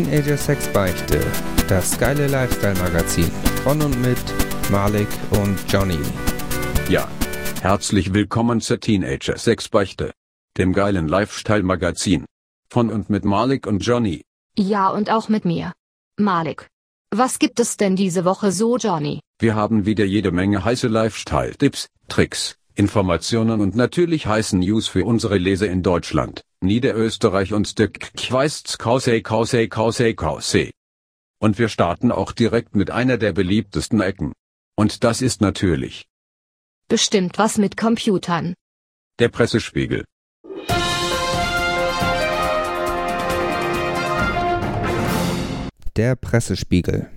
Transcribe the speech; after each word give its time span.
Teenager 0.00 0.38
Sex 0.38 0.66
Beichte, 0.68 1.20
das 1.68 1.98
geile 1.98 2.26
Lifestyle-Magazin 2.26 3.30
von 3.62 3.82
und 3.82 4.00
mit 4.00 4.16
Malik 4.70 5.08
und 5.32 5.58
Johnny. 5.70 5.98
Ja, 6.88 7.06
herzlich 7.60 8.14
willkommen 8.14 8.62
zur 8.62 8.80
Teenager 8.80 9.36
Sex 9.36 9.68
Beichte, 9.68 10.12
dem 10.56 10.72
geilen 10.72 11.06
Lifestyle-Magazin 11.06 12.24
von 12.70 12.88
und 12.88 13.10
mit 13.10 13.26
Malik 13.26 13.66
und 13.66 13.84
Johnny. 13.84 14.22
Ja 14.56 14.88
und 14.88 15.10
auch 15.10 15.28
mit 15.28 15.44
mir. 15.44 15.74
Malik. 16.18 16.68
Was 17.14 17.38
gibt 17.38 17.60
es 17.60 17.76
denn 17.76 17.94
diese 17.94 18.24
Woche 18.24 18.52
so, 18.52 18.78
Johnny? 18.78 19.20
Wir 19.38 19.54
haben 19.54 19.84
wieder 19.84 20.06
jede 20.06 20.30
Menge 20.32 20.64
heiße 20.64 20.88
Lifestyle-Tipps, 20.88 21.88
Tricks, 22.08 22.56
Informationen 22.80 23.60
und 23.60 23.76
natürlich 23.76 24.26
heißen 24.26 24.58
News 24.58 24.88
für 24.88 25.04
unsere 25.04 25.36
Leser 25.36 25.68
in 25.68 25.82
Deutschland, 25.82 26.40
Niederösterreich 26.62 27.52
und 27.52 27.78
der 27.78 27.88
Quaists 27.90 28.78
Kausei 28.78 29.20
Kausei 29.20 29.66
Kausei 29.66 30.14
Kausei. 30.14 30.70
Und 31.42 31.58
wir 31.58 31.68
starten 31.68 32.10
auch 32.10 32.32
direkt 32.32 32.74
mit 32.74 32.90
einer 32.90 33.18
der 33.18 33.32
beliebtesten 33.34 34.00
Ecken. 34.00 34.32
Und 34.76 35.04
das 35.04 35.20
ist 35.20 35.42
natürlich 35.42 36.06
Bestimmt 36.88 37.36
was 37.36 37.58
mit 37.58 37.76
Computern. 37.76 38.54
der 39.18 39.28
Pressespiegel. 39.28 40.04
Der 45.96 46.16
Pressespiegel. 46.16 47.10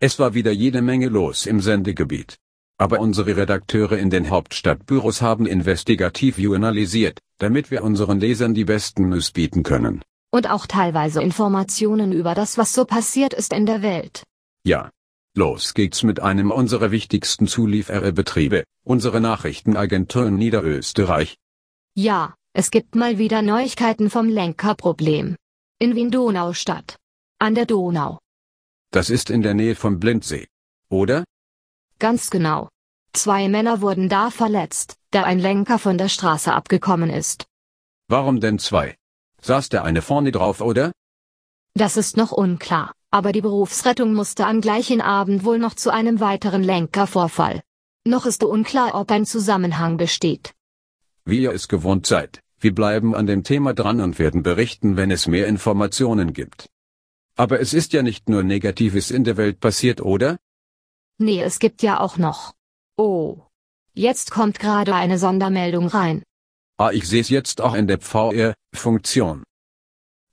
Es 0.00 0.18
war 0.18 0.32
wieder 0.32 0.52
jede 0.52 0.80
Menge 0.80 1.08
los 1.08 1.44
im 1.44 1.60
Sendegebiet. 1.60 2.36
Aber 2.78 3.00
unsere 3.00 3.36
Redakteure 3.36 3.96
in 3.98 4.10
den 4.10 4.28
Hauptstadtbüros 4.28 5.22
haben 5.22 5.46
investigativ 5.46 6.38
analysiert, 6.38 7.20
damit 7.38 7.70
wir 7.70 7.82
unseren 7.82 8.20
Lesern 8.20 8.54
die 8.54 8.64
besten 8.64 9.08
News 9.08 9.30
bieten 9.30 9.62
können. 9.62 10.02
Und 10.30 10.50
auch 10.50 10.66
teilweise 10.66 11.22
Informationen 11.22 12.12
über 12.12 12.34
das, 12.34 12.58
was 12.58 12.74
so 12.74 12.84
passiert 12.84 13.32
ist 13.32 13.52
in 13.52 13.64
der 13.64 13.82
Welt. 13.82 14.24
Ja. 14.64 14.90
Los 15.34 15.74
geht's 15.74 16.02
mit 16.02 16.20
einem 16.20 16.50
unserer 16.50 16.90
wichtigsten 16.90 17.46
Zuliefererbetriebe, 17.46 18.64
unsere 18.84 19.20
Nachrichtenagentur 19.20 20.26
in 20.28 20.36
Niederösterreich. 20.36 21.36
Ja, 21.94 22.34
es 22.54 22.70
gibt 22.70 22.94
mal 22.94 23.18
wieder 23.18 23.42
Neuigkeiten 23.42 24.08
vom 24.08 24.28
Lenkerproblem. 24.28 25.36
In 25.78 25.94
Wien-Donaustadt. 25.94 26.96
An 27.38 27.54
der 27.54 27.66
Donau. 27.66 28.18
Das 28.92 29.10
ist 29.10 29.28
in 29.28 29.42
der 29.42 29.52
Nähe 29.52 29.74
vom 29.74 30.00
Blindsee. 30.00 30.46
Oder? 30.88 31.24
Ganz 31.98 32.30
genau. 32.30 32.68
Zwei 33.12 33.48
Männer 33.48 33.80
wurden 33.80 34.10
da 34.10 34.30
verletzt, 34.30 34.96
da 35.10 35.22
ein 35.22 35.38
Lenker 35.38 35.78
von 35.78 35.96
der 35.96 36.10
Straße 36.10 36.52
abgekommen 36.52 37.08
ist. 37.08 37.46
Warum 38.08 38.40
denn 38.40 38.58
zwei? 38.58 38.96
Saß 39.40 39.70
der 39.70 39.84
eine 39.84 40.02
vorne 40.02 40.30
drauf, 40.30 40.60
oder? 40.60 40.92
Das 41.74 41.96
ist 41.96 42.16
noch 42.16 42.32
unklar, 42.32 42.92
aber 43.10 43.32
die 43.32 43.40
Berufsrettung 43.40 44.12
musste 44.12 44.46
am 44.46 44.60
gleichen 44.60 45.00
Abend 45.00 45.44
wohl 45.44 45.58
noch 45.58 45.74
zu 45.74 45.90
einem 45.92 46.20
weiteren 46.20 46.62
Lenkervorfall. 46.62 47.62
Noch 48.06 48.26
ist 48.26 48.44
unklar, 48.44 48.94
ob 48.94 49.10
ein 49.10 49.24
Zusammenhang 49.24 49.96
besteht. 49.96 50.54
Wie 51.24 51.40
ihr 51.40 51.52
es 51.52 51.66
gewohnt 51.68 52.06
seid, 52.06 52.40
wir 52.60 52.74
bleiben 52.74 53.14
an 53.14 53.26
dem 53.26 53.42
Thema 53.42 53.74
dran 53.74 54.00
und 54.00 54.18
werden 54.18 54.42
berichten, 54.42 54.96
wenn 54.96 55.10
es 55.10 55.26
mehr 55.26 55.46
Informationen 55.46 56.32
gibt. 56.32 56.68
Aber 57.36 57.60
es 57.60 57.74
ist 57.74 57.92
ja 57.94 58.02
nicht 58.02 58.28
nur 58.28 58.42
Negatives 58.42 59.10
in 59.10 59.24
der 59.24 59.36
Welt 59.36 59.60
passiert, 59.60 60.00
oder? 60.00 60.38
Nee, 61.18 61.42
es 61.42 61.58
gibt 61.58 61.82
ja 61.82 62.00
auch 62.00 62.18
noch. 62.18 62.52
Oh. 62.96 63.38
Jetzt 63.94 64.30
kommt 64.30 64.58
gerade 64.58 64.94
eine 64.94 65.18
Sondermeldung 65.18 65.88
rein. 65.88 66.22
Ah, 66.78 66.90
ich 66.92 67.08
seh's 67.08 67.30
jetzt 67.30 67.60
auch 67.60 67.74
in 67.74 67.86
der 67.86 68.00
VR-Funktion. 68.00 69.42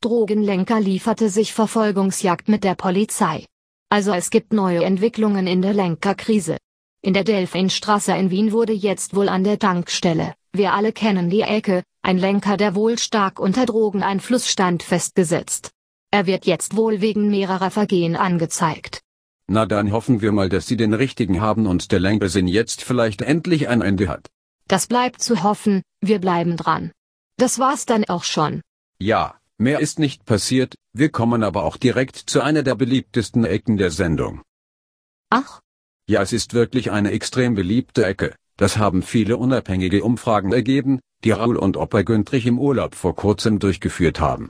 Drogenlenker 0.01 0.81
lieferte 0.81 1.29
sich 1.29 1.53
Verfolgungsjagd 1.53 2.49
mit 2.49 2.65
der 2.65 2.75
Polizei. 2.75 3.45
Also 3.89 4.11
es 4.11 4.29
gibt 4.29 4.51
neue 4.51 4.83
Entwicklungen 4.83 5.47
in 5.47 5.61
der 5.61 5.73
Lenkerkrise. 5.73 6.57
In 7.01 7.13
der 7.13 7.23
Delfinstraße 7.23 8.11
in 8.13 8.29
Wien 8.31 8.51
wurde 8.51 8.73
jetzt 8.73 9.15
wohl 9.15 9.29
an 9.29 9.43
der 9.43 9.59
Tankstelle, 9.59 10.33
wir 10.55 10.73
alle 10.73 10.91
kennen 10.93 11.29
die 11.29 11.41
Ecke, 11.41 11.83
ein 12.01 12.17
Lenker, 12.17 12.57
der 12.57 12.75
wohl 12.75 12.99
stark 12.99 13.39
unter 13.39 13.65
Drogeneinfluss 13.65 14.49
stand, 14.49 14.83
festgesetzt. 14.83 15.71
Er 16.11 16.27
wird 16.27 16.45
jetzt 16.45 16.75
wohl 16.75 17.01
wegen 17.01 17.29
mehrerer 17.29 17.71
Vergehen 17.71 18.15
angezeigt. 18.15 19.02
Na 19.47 19.65
dann 19.65 19.91
hoffen 19.91 20.21
wir 20.21 20.31
mal, 20.31 20.49
dass 20.49 20.67
sie 20.67 20.77
den 20.77 20.93
richtigen 20.93 21.41
haben 21.41 21.67
und 21.67 21.91
der 21.91 21.99
Lenkersinn 21.99 22.47
jetzt 22.47 22.81
vielleicht 22.83 23.21
endlich 23.21 23.67
ein 23.67 23.81
Ende 23.81 24.07
hat. 24.07 24.29
Das 24.67 24.87
bleibt 24.87 25.21
zu 25.21 25.43
hoffen, 25.43 25.81
wir 26.01 26.19
bleiben 26.19 26.55
dran. 26.57 26.91
Das 27.37 27.59
war's 27.59 27.85
dann 27.85 28.05
auch 28.05 28.23
schon. 28.23 28.61
Ja, 28.99 29.35
mehr 29.57 29.79
ist 29.79 29.99
nicht 29.99 30.25
passiert, 30.25 30.75
wir 30.93 31.09
kommen 31.09 31.43
aber 31.43 31.63
auch 31.63 31.77
direkt 31.77 32.15
zu 32.15 32.41
einer 32.41 32.63
der 32.63 32.75
beliebtesten 32.75 33.43
Ecken 33.43 33.77
der 33.77 33.91
Sendung. 33.91 34.41
Ach, 35.29 35.61
Ja, 36.05 36.21
es 36.21 36.33
ist 36.33 36.53
wirklich 36.53 36.91
eine 36.91 37.11
extrem 37.11 37.55
beliebte 37.55 38.05
Ecke, 38.05 38.35
das 38.57 38.77
haben 38.77 39.03
viele 39.03 39.37
unabhängige 39.37 40.03
Umfragen 40.03 40.51
ergeben, 40.51 40.99
die 41.23 41.31
Raul 41.31 41.55
und 41.57 41.77
Opa 41.77 42.01
Güntrich 42.01 42.45
im 42.45 42.59
Urlaub 42.59 42.95
vor 42.95 43.15
kurzem 43.15 43.59
durchgeführt 43.59 44.19
haben. 44.19 44.49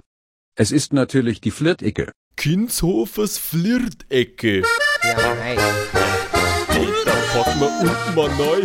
Es 0.55 0.71
ist 0.71 0.93
natürlich 0.93 1.41
die 1.41 1.51
Flirt-Ecke. 1.51 2.11
Kinshofers 2.35 3.37
Flirtecke. 3.37 4.63
Ja, 5.03 5.35
nein. 5.35 5.57
Da 7.05 7.13
packen 7.33 7.59
wir 7.59 7.71
unten 7.81 8.15
mal 8.15 8.29
neu. 8.37 8.61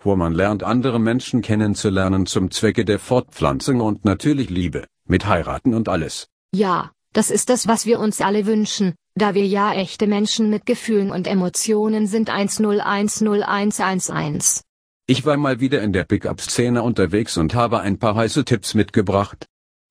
wo 0.00 0.16
man 0.16 0.34
lernt 0.34 0.62
andere 0.62 1.00
Menschen 1.00 1.40
kennenzulernen 1.40 2.26
zum 2.26 2.50
Zwecke 2.50 2.84
der 2.84 2.98
Fortpflanzung 2.98 3.80
und 3.80 4.04
natürlich 4.04 4.50
Liebe, 4.50 4.84
mit 5.06 5.24
heiraten 5.26 5.72
und 5.74 5.88
alles. 5.88 6.28
ja, 6.54 6.90
das 7.14 7.30
ist 7.30 7.48
das, 7.48 7.66
was 7.68 7.86
wir 7.86 8.00
uns 8.00 8.20
alle 8.20 8.44
wünschen, 8.44 8.94
da 9.14 9.34
wir 9.34 9.46
ja 9.46 9.72
echte 9.72 10.08
Menschen 10.08 10.50
mit 10.50 10.66
Gefühlen 10.66 11.12
und 11.12 11.28
Emotionen 11.28 12.08
sind 12.08 12.28
1010111. 12.28 14.62
Ich 15.06 15.26
war 15.26 15.36
mal 15.36 15.60
wieder 15.60 15.82
in 15.82 15.92
der 15.92 16.04
Pickup-Szene 16.04 16.82
unterwegs 16.82 17.36
und 17.36 17.54
habe 17.54 17.80
ein 17.80 17.98
paar 17.98 18.14
heiße 18.14 18.46
Tipps 18.46 18.72
mitgebracht. 18.72 19.44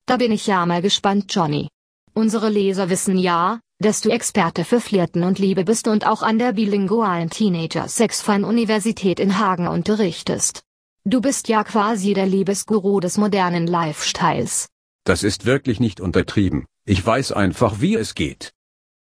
Da 0.08 0.18
bin 0.18 0.32
ich 0.32 0.48
ja 0.48 0.66
mal 0.66 0.82
gespannt, 0.82 1.26
Johnny. 1.30 1.70
Unsere 2.16 2.50
Leser 2.50 2.90
wissen 2.90 3.20
ja, 3.20 3.60
dass 3.78 4.02
du 4.02 4.10
Experte 4.10 4.66
für 4.66 4.80
Flirten 4.80 5.22
und 5.22 5.38
Liebe 5.38 5.66
bist 5.66 5.88
und 5.88 6.08
auch 6.08 6.24
an 6.24 6.40
der 6.40 6.54
bilingualen 6.54 7.30
Teenager 7.30 7.88
Sexfan 7.88 8.44
Universität 8.44 9.20
in 9.20 9.38
Hagen 9.38 9.68
unterrichtest. 9.68 10.64
Du 11.06 11.22
bist 11.22 11.48
ja 11.48 11.64
quasi 11.64 12.16
der 12.16 12.26
Liebesguru 12.26 13.00
des 13.00 13.20
modernen 13.20 13.68
Lifestyles. 13.68 14.68
Das 15.04 15.22
ist 15.22 15.46
wirklich 15.46 15.80
nicht 15.80 16.02
untertrieben, 16.02 16.66
ich 16.86 17.06
weiß 17.06 17.34
einfach 17.34 17.82
wie 17.82 17.94
es 17.94 18.16
geht. 18.16 18.52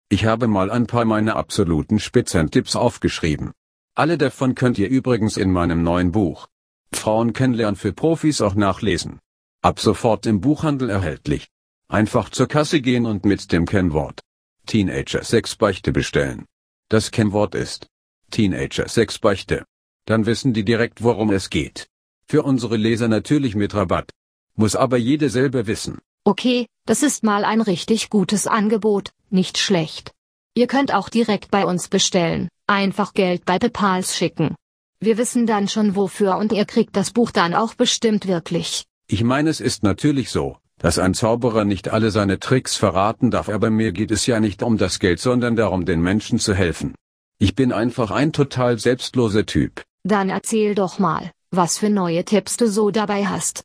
Ich 0.09 0.25
habe 0.25 0.47
mal 0.47 0.69
ein 0.69 0.85
paar 0.85 1.05
meiner 1.05 1.35
absoluten 1.35 1.99
Spitzentipps 1.99 2.75
aufgeschrieben. 2.75 3.53
Alle 3.97 4.17
davon 4.17 4.55
könnt 4.55 4.77
ihr 4.77 4.89
übrigens 4.89 5.37
in 5.37 5.51
meinem 5.51 5.81
neuen 5.81 6.11
Buch 6.11 6.49
Frauen 6.91 7.31
kennenlernen 7.31 7.77
für 7.77 7.93
Profis 7.93 8.41
auch 8.41 8.53
nachlesen. 8.53 9.19
Ab 9.61 9.79
sofort 9.79 10.25
im 10.25 10.41
Buchhandel 10.41 10.89
erhältlich. 10.89 11.47
Einfach 11.87 12.29
zur 12.29 12.47
Kasse 12.47 12.81
gehen 12.81 13.05
und 13.05 13.25
mit 13.25 13.53
dem 13.53 13.65
Kennwort 13.65 14.19
Teenager 14.65 15.23
Sexbeichte 15.23 15.93
bestellen. 15.93 16.45
Das 16.89 17.11
Kennwort 17.11 17.55
ist 17.55 17.87
Teenager 18.31 18.89
Sexbeichte. 18.89 19.65
Dann 20.05 20.25
wissen 20.25 20.53
die 20.53 20.65
direkt 20.65 21.01
worum 21.01 21.31
es 21.31 21.49
geht. 21.49 21.87
Für 22.27 22.43
unsere 22.43 22.75
Leser 22.75 23.07
natürlich 23.07 23.55
mit 23.55 23.75
Rabatt. 23.75 24.11
Muss 24.55 24.75
aber 24.75 24.97
jede 24.97 25.29
selber 25.29 25.67
wissen. 25.67 25.99
Okay, 26.25 26.67
das 26.85 27.01
ist 27.01 27.23
mal 27.23 27.45
ein 27.45 27.61
richtig 27.61 28.09
gutes 28.09 28.45
Angebot, 28.45 29.11
nicht 29.29 29.57
schlecht. 29.57 30.11
Ihr 30.53 30.67
könnt 30.67 30.93
auch 30.93 31.09
direkt 31.09 31.51
bei 31.51 31.65
uns 31.65 31.87
bestellen, 31.87 32.49
einfach 32.67 33.13
Geld 33.13 33.45
bei 33.45 33.59
PayPals 33.59 34.15
schicken. 34.15 34.55
Wir 34.99 35.17
wissen 35.17 35.45
dann 35.45 35.67
schon 35.67 35.95
wofür 35.95 36.37
und 36.37 36.51
ihr 36.51 36.65
kriegt 36.65 36.95
das 36.95 37.11
Buch 37.11 37.31
dann 37.31 37.53
auch 37.53 37.73
bestimmt 37.73 38.27
wirklich. 38.27 38.85
Ich 39.07 39.23
meine 39.23 39.49
es 39.49 39.61
ist 39.61 39.83
natürlich 39.83 40.29
so, 40.31 40.57
dass 40.77 40.99
ein 40.99 41.13
Zauberer 41.13 41.65
nicht 41.65 41.89
alle 41.89 42.11
seine 42.11 42.39
Tricks 42.39 42.75
verraten 42.75 43.29
darf, 43.31 43.49
aber 43.49 43.69
mir 43.69 43.91
geht 43.91 44.11
es 44.11 44.25
ja 44.25 44.39
nicht 44.39 44.63
um 44.63 44.77
das 44.77 44.99
Geld, 44.99 45.19
sondern 45.19 45.55
darum, 45.55 45.85
den 45.85 46.01
Menschen 46.01 46.39
zu 46.39 46.53
helfen. 46.53 46.95
Ich 47.37 47.55
bin 47.55 47.71
einfach 47.71 48.11
ein 48.11 48.33
total 48.33 48.79
selbstloser 48.79 49.45
Typ. 49.45 49.83
Dann 50.03 50.29
erzähl 50.29 50.75
doch 50.75 50.99
mal, 50.99 51.31
was 51.51 51.77
für 51.77 51.89
neue 51.89 52.23
Tipps 52.23 52.57
du 52.57 52.67
so 52.67 52.91
dabei 52.91 53.25
hast. 53.25 53.63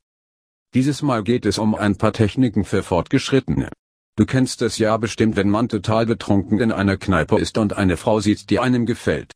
Dieses 0.74 1.02
Mal 1.02 1.22
geht 1.24 1.46
es 1.46 1.58
um 1.58 1.74
ein 1.74 1.96
paar 1.96 2.12
Techniken 2.12 2.64
für 2.64 2.82
Fortgeschrittene. 2.82 3.70
Du 4.16 4.26
kennst 4.26 4.62
es 4.62 4.78
ja 4.78 4.96
bestimmt, 4.96 5.36
wenn 5.36 5.50
man 5.50 5.68
total 5.68 6.06
betrunken 6.06 6.60
in 6.60 6.72
einer 6.72 6.96
Kneipe 6.96 7.38
ist 7.38 7.58
und 7.58 7.76
eine 7.76 7.96
Frau 7.96 8.20
sieht, 8.20 8.50
die 8.50 8.58
einem 8.58 8.86
gefällt. 8.86 9.32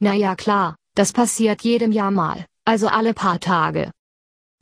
Na 0.00 0.14
ja 0.14 0.36
klar, 0.36 0.76
das 0.94 1.12
passiert 1.12 1.62
jedem 1.62 1.92
Jahr 1.92 2.10
mal, 2.10 2.44
also 2.64 2.88
alle 2.88 3.14
paar 3.14 3.40
Tage. 3.40 3.90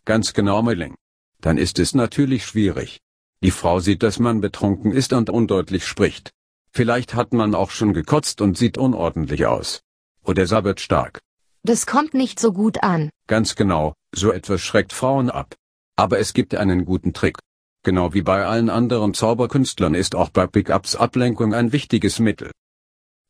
Ganz 0.05 0.33
genau, 0.33 0.63
Melling. 0.63 0.95
Dann 1.41 1.59
ist 1.59 1.79
es 1.79 1.95
natürlich 1.95 2.47
schwierig. 2.47 3.01
Die 3.43 3.51
Frau 3.51 3.81
sieht, 3.81 4.03
dass 4.03 4.19
man 4.19 4.41
betrunken 4.41 4.93
ist 4.93 5.13
und 5.13 5.31
undeutlich 5.31 5.87
spricht. 5.87 6.31
Vielleicht 6.71 7.15
hat 7.15 7.33
man 7.33 7.55
auch 7.55 7.71
schon 7.71 7.93
gekotzt 7.93 8.41
und 8.41 8.57
sieht 8.57 8.79
unordentlich 8.79 9.47
aus. 9.47 9.83
Oder 10.23 10.47
sabbert 10.47 10.81
stark. 10.81 11.21
Das 11.63 11.87
kommt 11.87 12.15
nicht 12.15 12.39
so 12.39 12.53
gut 12.53 12.83
an. 12.83 13.11
Ganz 13.27 13.57
genau, 13.57 13.95
so 14.15 14.31
etwas 14.31 14.61
schreckt 14.61 14.93
Frauen 14.93 15.31
ab. 15.31 15.55
Aber 15.97 16.19
es 16.19 16.33
gibt 16.33 16.55
einen 16.55 16.85
guten 16.85 17.13
Trick. 17.13 17.39
Genau 17.87 18.13
wie 18.15 18.23
bei 18.23 18.45
allen 18.45 18.69
anderen 18.69 19.15
Zauberkünstlern 19.15 19.95
ist 19.95 20.17
auch 20.17 20.31
bei 20.31 20.49
Pickups 20.49 20.97
Ablenkung 20.97 21.55
ein 21.55 21.71
wichtiges 21.71 22.19
Mittel. 22.19 22.51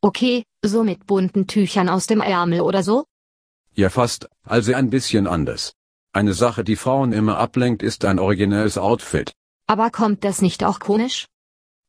Okay, 0.01 0.45
so 0.65 0.83
mit 0.83 1.07
bunten 1.07 1.47
Tüchern 1.47 1.91
aus 1.91 2.07
dem 2.07 2.23
Ärmel 2.23 2.63
oder 2.63 2.83
so? 2.83 3.05
Ja 3.75 3.91
fast, 3.91 4.31
also 4.45 4.73
ein 4.73 4.89
bisschen 4.89 5.27
anders. 5.27 5.75
Eine 6.15 6.33
Sache, 6.33 6.65
die 6.65 6.77
Frauen 6.77 7.13
immer 7.13 7.37
ablenkt, 7.37 7.83
ist 7.83 8.07
ein 8.07 8.19
originelles 8.19 8.79
Outfit. 8.79 9.35
Aber 9.67 9.91
kommt 9.91 10.25
das 10.25 10.41
nicht 10.41 10.65
auch 10.65 10.81
komisch? 10.81 11.27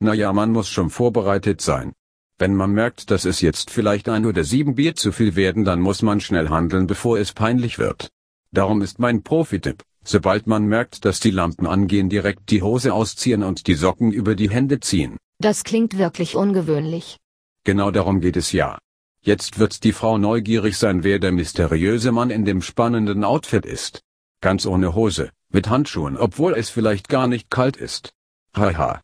Naja, 0.01 0.33
man 0.33 0.51
muss 0.51 0.67
schon 0.67 0.89
vorbereitet 0.89 1.61
sein. 1.61 1.93
Wenn 2.37 2.53
man 2.53 2.71
merkt, 2.71 3.11
dass 3.11 3.23
es 3.23 3.39
jetzt 3.39 3.71
vielleicht 3.71 4.09
ein 4.09 4.25
oder 4.25 4.43
sieben 4.43 4.75
Bier 4.75 4.93
zu 4.93 5.13
viel 5.13 5.37
werden, 5.37 5.63
dann 5.63 5.79
muss 5.79 6.01
man 6.01 6.19
schnell 6.19 6.49
handeln, 6.49 6.85
bevor 6.85 7.17
es 7.17 7.31
peinlich 7.31 7.79
wird. 7.79 8.09
Darum 8.51 8.81
ist 8.81 8.99
mein 8.99 9.23
Profi-Tipp, 9.23 9.85
sobald 10.07 10.47
man 10.47 10.65
merkt, 10.65 11.05
dass 11.05 11.19
die 11.19 11.31
Lampen 11.31 11.67
angehen, 11.67 12.09
direkt 12.09 12.49
die 12.49 12.61
Hose 12.61 12.93
ausziehen 12.93 13.43
und 13.43 13.67
die 13.67 13.75
Socken 13.75 14.11
über 14.11 14.35
die 14.35 14.49
Hände 14.49 14.79
ziehen. 14.79 15.17
Das 15.39 15.63
klingt 15.63 15.97
wirklich 15.97 16.35
ungewöhnlich. 16.35 17.17
Genau 17.63 17.91
darum 17.91 18.21
geht 18.21 18.37
es 18.37 18.51
ja. 18.51 18.79
Jetzt 19.21 19.59
wird 19.59 19.83
die 19.83 19.91
Frau 19.91 20.17
neugierig 20.17 20.77
sein, 20.77 21.03
wer 21.03 21.19
der 21.19 21.33
mysteriöse 21.33 22.11
Mann 22.11 22.29
in 22.29 22.45
dem 22.45 22.61
spannenden 22.61 23.23
Outfit 23.23 23.65
ist. 23.65 24.01
Ganz 24.39 24.65
ohne 24.65 24.95
Hose, 24.95 25.31
mit 25.49 25.69
Handschuhen, 25.69 26.17
obwohl 26.17 26.53
es 26.53 26.69
vielleicht 26.69 27.09
gar 27.09 27.27
nicht 27.27 27.49
kalt 27.49 27.75
ist. 27.75 28.13
Haha. 28.55 29.01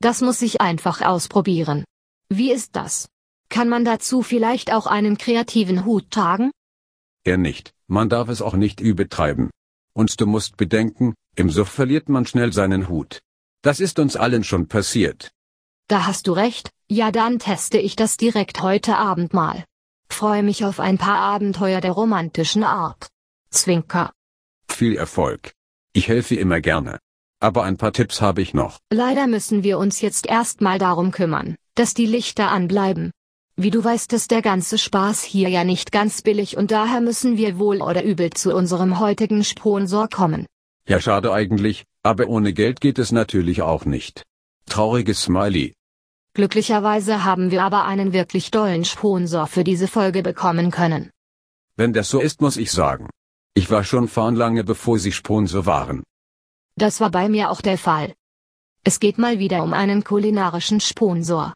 Das 0.00 0.22
muss 0.22 0.40
ich 0.42 0.60
einfach 0.60 1.02
ausprobieren. 1.02 1.84
Wie 2.30 2.52
ist 2.52 2.74
das? 2.74 3.08
Kann 3.50 3.68
man 3.68 3.84
dazu 3.84 4.22
vielleicht 4.22 4.72
auch 4.72 4.86
einen 4.86 5.18
kreativen 5.18 5.84
Hut 5.84 6.10
tragen? 6.10 6.50
Er 7.24 7.36
nicht, 7.36 7.72
man 7.86 8.08
darf 8.08 8.28
es 8.28 8.42
auch 8.42 8.54
nicht 8.54 8.80
übertreiben. 8.80 9.50
Und 9.94 10.20
du 10.20 10.26
musst 10.26 10.56
bedenken, 10.56 11.14
im 11.36 11.50
Suff 11.50 11.68
verliert 11.68 12.08
man 12.08 12.26
schnell 12.26 12.52
seinen 12.52 12.88
Hut. 12.88 13.20
Das 13.62 13.80
ist 13.80 13.98
uns 13.98 14.16
allen 14.16 14.44
schon 14.44 14.68
passiert. 14.68 15.30
Da 15.88 16.06
hast 16.06 16.26
du 16.26 16.32
recht, 16.32 16.70
ja 16.88 17.10
dann 17.10 17.38
teste 17.38 17.78
ich 17.78 17.96
das 17.96 18.16
direkt 18.16 18.62
heute 18.62 18.96
Abend 18.96 19.32
mal. 19.32 19.64
Freue 20.08 20.42
mich 20.42 20.64
auf 20.64 20.80
ein 20.80 20.98
paar 20.98 21.18
Abenteuer 21.18 21.80
der 21.80 21.92
romantischen 21.92 22.64
Art. 22.64 23.08
Zwinker. 23.50 24.12
Viel 24.68 24.96
Erfolg. 24.96 25.52
Ich 25.92 26.08
helfe 26.08 26.34
immer 26.34 26.60
gerne. 26.60 26.98
Aber 27.40 27.64
ein 27.64 27.76
paar 27.76 27.92
Tipps 27.92 28.20
habe 28.20 28.42
ich 28.42 28.54
noch. 28.54 28.78
Leider 28.90 29.26
müssen 29.26 29.62
wir 29.62 29.78
uns 29.78 30.00
jetzt 30.00 30.26
erstmal 30.26 30.78
darum 30.78 31.10
kümmern, 31.10 31.56
dass 31.74 31.94
die 31.94 32.06
Lichter 32.06 32.50
anbleiben. 32.50 33.12
Wie 33.56 33.70
du 33.70 33.84
weißt, 33.84 34.12
ist 34.12 34.32
der 34.32 34.42
ganze 34.42 34.78
Spaß 34.78 35.22
hier 35.22 35.48
ja 35.48 35.62
nicht 35.62 35.92
ganz 35.92 36.22
billig 36.22 36.56
und 36.56 36.72
daher 36.72 37.00
müssen 37.00 37.36
wir 37.36 37.56
wohl 37.58 37.82
oder 37.82 38.02
übel 38.02 38.30
zu 38.30 38.52
unserem 38.52 38.98
heutigen 38.98 39.44
Sponsor 39.44 40.08
kommen. 40.08 40.46
Ja, 40.88 41.00
schade 41.00 41.32
eigentlich, 41.32 41.84
aber 42.02 42.26
ohne 42.26 42.52
Geld 42.52 42.80
geht 42.80 42.98
es 42.98 43.12
natürlich 43.12 43.62
auch 43.62 43.84
nicht. 43.84 44.24
Trauriges 44.66 45.22
Smiley. 45.22 45.72
Glücklicherweise 46.34 47.22
haben 47.22 47.52
wir 47.52 47.62
aber 47.62 47.84
einen 47.84 48.12
wirklich 48.12 48.50
dollen 48.50 48.84
Sponsor 48.84 49.46
für 49.46 49.62
diese 49.62 49.86
Folge 49.86 50.22
bekommen 50.24 50.72
können. 50.72 51.10
Wenn 51.76 51.92
das 51.92 52.08
so 52.08 52.18
ist, 52.20 52.40
muss 52.40 52.56
ich 52.56 52.72
sagen. 52.72 53.08
Ich 53.54 53.70
war 53.70 53.84
schon 53.84 54.08
fahren 54.08 54.34
lange 54.34 54.64
bevor 54.64 54.98
Sie 54.98 55.12
Sponsor 55.12 55.64
waren. 55.64 56.02
Das 56.76 57.00
war 57.00 57.10
bei 57.10 57.28
mir 57.28 57.50
auch 57.50 57.60
der 57.60 57.78
Fall. 57.78 58.14
Es 58.82 58.98
geht 58.98 59.16
mal 59.16 59.38
wieder 59.38 59.62
um 59.62 59.72
einen 59.72 60.02
kulinarischen 60.02 60.80
Sponsor. 60.80 61.54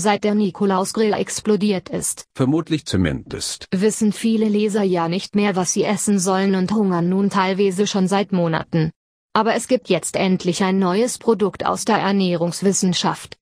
Seit 0.00 0.24
der 0.24 0.34
Nikolausgrill 0.34 1.12
explodiert 1.12 1.90
ist, 1.90 2.24
Vermutlich 2.34 2.86
zumindest. 2.86 3.66
wissen 3.70 4.12
viele 4.14 4.48
Leser 4.48 4.82
ja 4.82 5.08
nicht 5.08 5.34
mehr, 5.34 5.56
was 5.56 5.74
sie 5.74 5.84
essen 5.84 6.18
sollen 6.18 6.54
und 6.54 6.72
hungern 6.72 7.10
nun 7.10 7.28
teilweise 7.28 7.86
schon 7.86 8.08
seit 8.08 8.32
Monaten. 8.32 8.92
Aber 9.34 9.54
es 9.54 9.68
gibt 9.68 9.90
jetzt 9.90 10.16
endlich 10.16 10.64
ein 10.64 10.78
neues 10.78 11.18
Produkt 11.18 11.66
aus 11.66 11.84
der 11.84 11.98
Ernährungswissenschaft. 11.98 13.36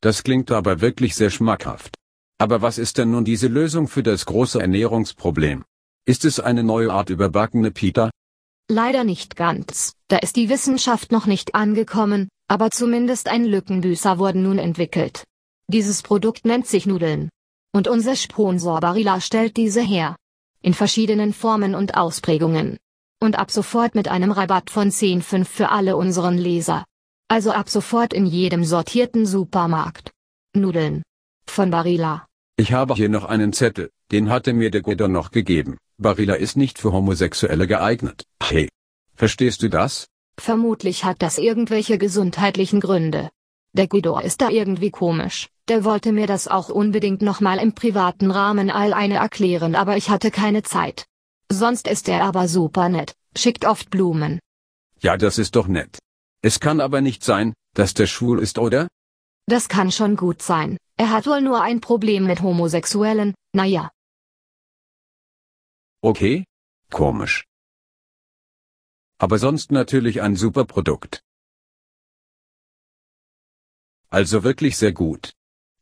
Das 0.00 0.22
klingt 0.22 0.50
aber 0.50 0.80
wirklich 0.80 1.14
sehr 1.14 1.28
schmackhaft. 1.28 1.94
Aber 2.38 2.62
was 2.62 2.78
ist 2.78 2.96
denn 2.96 3.10
nun 3.10 3.26
diese 3.26 3.48
Lösung 3.48 3.86
für 3.86 4.02
das 4.02 4.24
große 4.24 4.58
Ernährungsproblem? 4.58 5.62
Ist 6.06 6.24
es 6.24 6.40
eine 6.40 6.62
neue 6.62 6.90
Art 6.90 7.10
überbackene 7.10 7.70
Pita? 7.70 8.08
Leider 8.70 9.04
nicht 9.04 9.36
ganz, 9.36 9.92
da 10.08 10.16
ist 10.16 10.36
die 10.36 10.48
Wissenschaft 10.48 11.12
noch 11.12 11.26
nicht 11.26 11.54
angekommen, 11.54 12.28
aber 12.48 12.70
zumindest 12.70 13.28
ein 13.28 13.44
Lückenbüßer 13.44 14.18
wurden 14.18 14.42
nun 14.42 14.58
entwickelt. 14.58 15.24
Dieses 15.68 16.02
Produkt 16.02 16.44
nennt 16.44 16.66
sich 16.66 16.86
Nudeln. 16.86 17.28
Und 17.72 17.88
unser 17.88 18.14
Sponsor 18.14 18.80
Barilla 18.80 19.20
stellt 19.20 19.56
diese 19.56 19.80
her. 19.80 20.16
In 20.62 20.74
verschiedenen 20.74 21.32
Formen 21.32 21.74
und 21.74 21.96
Ausprägungen. 21.96 22.78
Und 23.20 23.36
ab 23.36 23.50
sofort 23.50 23.94
mit 23.94 24.08
einem 24.08 24.30
Rabatt 24.30 24.70
von 24.70 24.90
10,5 24.90 25.44
für 25.44 25.70
alle 25.70 25.96
unseren 25.96 26.38
Leser. 26.38 26.84
Also 27.28 27.50
ab 27.50 27.68
sofort 27.68 28.12
in 28.14 28.26
jedem 28.26 28.64
sortierten 28.64 29.26
Supermarkt. 29.26 30.12
Nudeln. 30.54 31.02
Von 31.46 31.70
Barilla. 31.70 32.26
Ich 32.56 32.72
habe 32.72 32.94
hier 32.94 33.08
noch 33.08 33.24
einen 33.24 33.52
Zettel, 33.52 33.90
den 34.12 34.30
hatte 34.30 34.52
mir 34.52 34.70
der 34.70 34.82
Guido 34.82 35.08
noch 35.08 35.32
gegeben. 35.32 35.78
Barilla 35.98 36.34
ist 36.34 36.56
nicht 36.56 36.78
für 36.78 36.92
Homosexuelle 36.92 37.66
geeignet. 37.66 38.22
Hey. 38.40 38.68
Verstehst 39.14 39.62
du 39.62 39.68
das? 39.68 40.06
Vermutlich 40.38 41.04
hat 41.04 41.22
das 41.22 41.38
irgendwelche 41.38 41.98
gesundheitlichen 41.98 42.80
Gründe. 42.80 43.30
Der 43.76 43.88
Guido 43.88 44.18
ist 44.18 44.40
da 44.40 44.48
irgendwie 44.48 44.90
komisch. 44.90 45.50
Der 45.68 45.84
wollte 45.84 46.10
mir 46.12 46.26
das 46.26 46.48
auch 46.48 46.70
unbedingt 46.70 47.20
nochmal 47.20 47.58
im 47.58 47.74
privaten 47.74 48.30
Rahmen 48.30 48.70
all 48.70 48.94
eine 48.94 49.16
erklären, 49.16 49.74
aber 49.74 49.98
ich 49.98 50.08
hatte 50.08 50.30
keine 50.30 50.62
Zeit. 50.62 51.06
Sonst 51.52 51.86
ist 51.86 52.08
er 52.08 52.24
aber 52.24 52.48
super 52.48 52.88
nett, 52.88 53.14
schickt 53.36 53.66
oft 53.66 53.90
Blumen. 53.90 54.40
Ja, 55.00 55.18
das 55.18 55.36
ist 55.36 55.56
doch 55.56 55.66
nett. 55.68 55.98
Es 56.40 56.58
kann 56.58 56.80
aber 56.80 57.02
nicht 57.02 57.22
sein, 57.22 57.52
dass 57.74 57.92
der 57.92 58.06
schwul 58.06 58.38
ist, 58.40 58.58
oder? 58.58 58.88
Das 59.46 59.68
kann 59.68 59.92
schon 59.92 60.16
gut 60.16 60.40
sein. 60.40 60.78
Er 60.96 61.10
hat 61.10 61.26
wohl 61.26 61.42
nur 61.42 61.60
ein 61.60 61.82
Problem 61.82 62.26
mit 62.26 62.40
Homosexuellen, 62.40 63.34
naja. 63.52 63.90
Okay? 66.00 66.44
Komisch. 66.90 67.44
Aber 69.18 69.38
sonst 69.38 69.70
natürlich 69.70 70.22
ein 70.22 70.34
super 70.34 70.64
Produkt. 70.64 71.25
Also 74.10 74.44
wirklich 74.44 74.76
sehr 74.76 74.92
gut. 74.92 75.32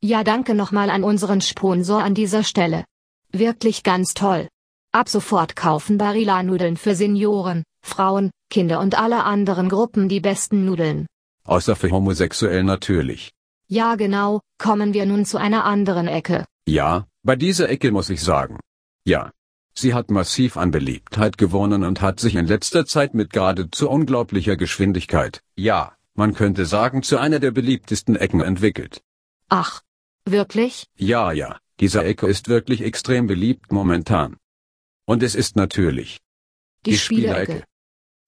Ja, 0.01 0.25
danke 0.25 0.55
nochmal 0.55 0.91
an 0.91 1.05
unseren 1.05 1.41
Sponsor 1.41 2.03
an 2.03 2.15
dieser 2.15 2.45
Stelle. 2.45 2.85
Wirklich 3.33 3.83
ganz 3.83 4.15
toll. 4.15 4.49
Ab 4.93 5.09
sofort 5.09 5.57
kaufen 5.57 5.99
Barilla-Nudeln 5.99 6.77
für 6.77 6.95
Senioren, 6.95 7.65
Frauen, 7.83 8.31
Kinder 8.51 8.81
und 8.81 8.99
alle 8.99 9.25
anderen 9.25 9.69
Gruppen 9.69 10.09
die 10.09 10.21
besten 10.21 10.65
Nudeln. 10.65 11.07
Außer 11.45 11.75
für 11.75 11.91
Homosexuell 11.91 12.65
natürlich. 12.65 13.33
Ja 13.67 13.97
genau, 13.97 14.41
kommen 14.59 14.95
wir 14.95 15.07
nun 15.07 15.25
zu 15.25 15.39
einer 15.39 15.65
anderen 15.65 16.07
Ecke. 16.07 16.45
Ja, 16.67 17.07
bei 17.23 17.37
dieser 17.37 17.69
Ecke 17.69 17.91
muss 17.91 18.11
ich 18.11 18.23
sagen. 18.23 18.59
Ja. 19.05 19.31
Sie 19.77 19.93
hat 19.93 20.11
massiv 20.11 20.57
an 20.57 20.71
Beliebtheit 20.71 21.37
gewonnen 21.37 21.83
und 21.83 22.01
hat 22.01 22.21
sich 22.21 22.37
in 22.37 22.47
letzter 22.47 22.87
Zeit 22.87 23.13
mit 23.13 23.33
geradezu 23.33 23.91
unglaublicher 23.91 24.57
Geschwindigkeit, 24.57 25.41
ja, 25.57 25.97
man 26.15 26.35
könnte 26.35 26.67
sagen 26.67 27.03
zu 27.03 27.19
einer 27.19 27.41
der 27.41 27.51
beliebtesten 27.51 28.17
Ecken 28.17 28.41
entwickelt. 28.41 29.03
Ach. 29.49 29.83
Wirklich? 30.25 30.87
Ja, 30.97 31.33
ja, 31.33 31.59
diese 31.81 32.03
Ecke 32.03 32.27
ist 32.27 32.49
wirklich 32.49 32.81
extrem 32.83 33.27
beliebt 33.27 33.73
momentan. 33.73 34.37
Und 35.07 35.23
es 35.23 35.35
ist 35.35 35.57
natürlich 35.57 36.21
Die, 36.87 36.97
Spielecke. 36.97 37.65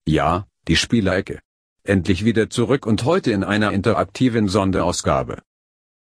Ja, 0.07 0.47
die 0.69 0.77
Spielerecke. 0.77 1.41
Endlich 1.85 2.25
wieder 2.25 2.51
zurück 2.51 2.85
und 2.85 3.05
heute 3.05 3.31
in 3.31 3.45
einer 3.45 3.73
interaktiven 3.73 4.49
Sonderausgabe. 4.49 5.43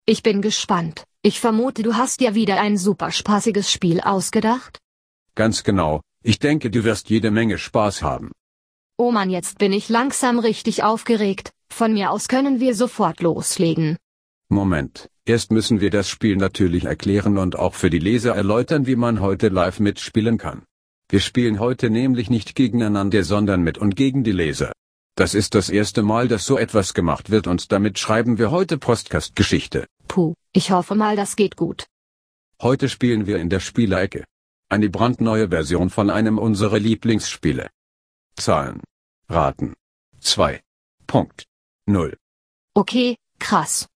Ich 0.07 0.23
bin 0.23 0.41
gespannt. 0.41 1.05
Ich 1.23 1.41
vermute, 1.41 1.83
du 1.83 1.95
hast 1.95 2.21
dir 2.21 2.35
wieder 2.35 2.61
ein 2.61 2.77
super 2.77 3.11
spaßiges 3.11 3.73
Spiel 3.73 4.01
ausgedacht? 4.01 4.79
Ganz 5.35 5.65
genau, 5.65 6.03
ich 6.23 6.39
denke, 6.39 6.71
du 6.71 6.85
wirst 6.85 7.11
jede 7.11 7.31
Menge 7.31 7.59
Spaß 7.59 8.03
haben. 8.03 8.31
Oh 8.97 9.11
Mann, 9.11 9.31
jetzt 9.31 9.59
bin 9.59 9.73
ich 9.73 9.89
langsam 9.89 10.39
richtig 10.39 10.85
aufgeregt. 10.85 11.51
Von 11.77 11.93
mir 11.93 12.13
aus 12.13 12.29
können 12.29 12.61
wir 12.61 12.73
sofort 12.77 13.21
loslegen. 13.21 13.97
Moment, 14.49 15.11
erst 15.25 15.51
müssen 15.51 15.81
wir 15.81 15.91
das 15.91 16.09
Spiel 16.09 16.37
natürlich 16.37 16.85
erklären 16.85 17.37
und 17.37 17.59
auch 17.59 17.75
für 17.75 17.91
die 17.91 17.99
Leser 17.99 18.33
erläutern, 18.33 18.87
wie 18.87 18.95
man 18.95 19.21
heute 19.21 19.49
live 19.49 19.81
mitspielen 19.81 20.39
kann. 20.39 20.63
Wir 21.09 21.19
spielen 21.19 21.59
heute 21.59 21.91
nämlich 21.91 22.31
nicht 22.31 22.55
gegeneinander, 22.55 23.25
sondern 23.25 23.63
mit 23.63 23.77
und 23.77 23.97
gegen 23.97 24.23
die 24.23 24.31
Leser. 24.31 24.71
Das 25.17 25.35
ist 25.35 25.57
das 25.57 25.69
erste 25.69 26.05
Mal, 26.05 26.29
dass 26.29 26.45
so 26.45 26.59
etwas 26.59 26.95
gemacht 26.95 27.31
wird 27.31 27.49
und 27.49 27.73
damit 27.73 27.99
schreiben 27.99 28.39
wir 28.39 28.53
heute 28.53 28.79
Postkastgeschichte. 28.79 29.89
Puh, 30.07 30.35
ich 30.53 30.71
hoffe 30.71 30.95
mal, 30.95 31.17
das 31.17 31.35
geht 31.35 31.57
gut. 31.57 31.89
Heute 32.63 32.89
spielen 32.89 33.27
wir 33.27 33.39
in 33.39 33.51
der 33.51 33.59
Spielerecke. 33.59 34.25
Eine 34.69 34.91
brandneue 34.91 35.49
Version 35.49 35.91
von 35.91 36.09
einem 36.09 36.39
unserer 36.39 36.79
Lieblingsspiele. 36.79 37.69
Zahlen. 38.37 38.81
Raten. 39.29 39.75
2. 40.21 40.61
Punkt. 41.09 41.49
0. 41.87 42.17
Okay, 42.75 43.17
krass. 43.39 43.89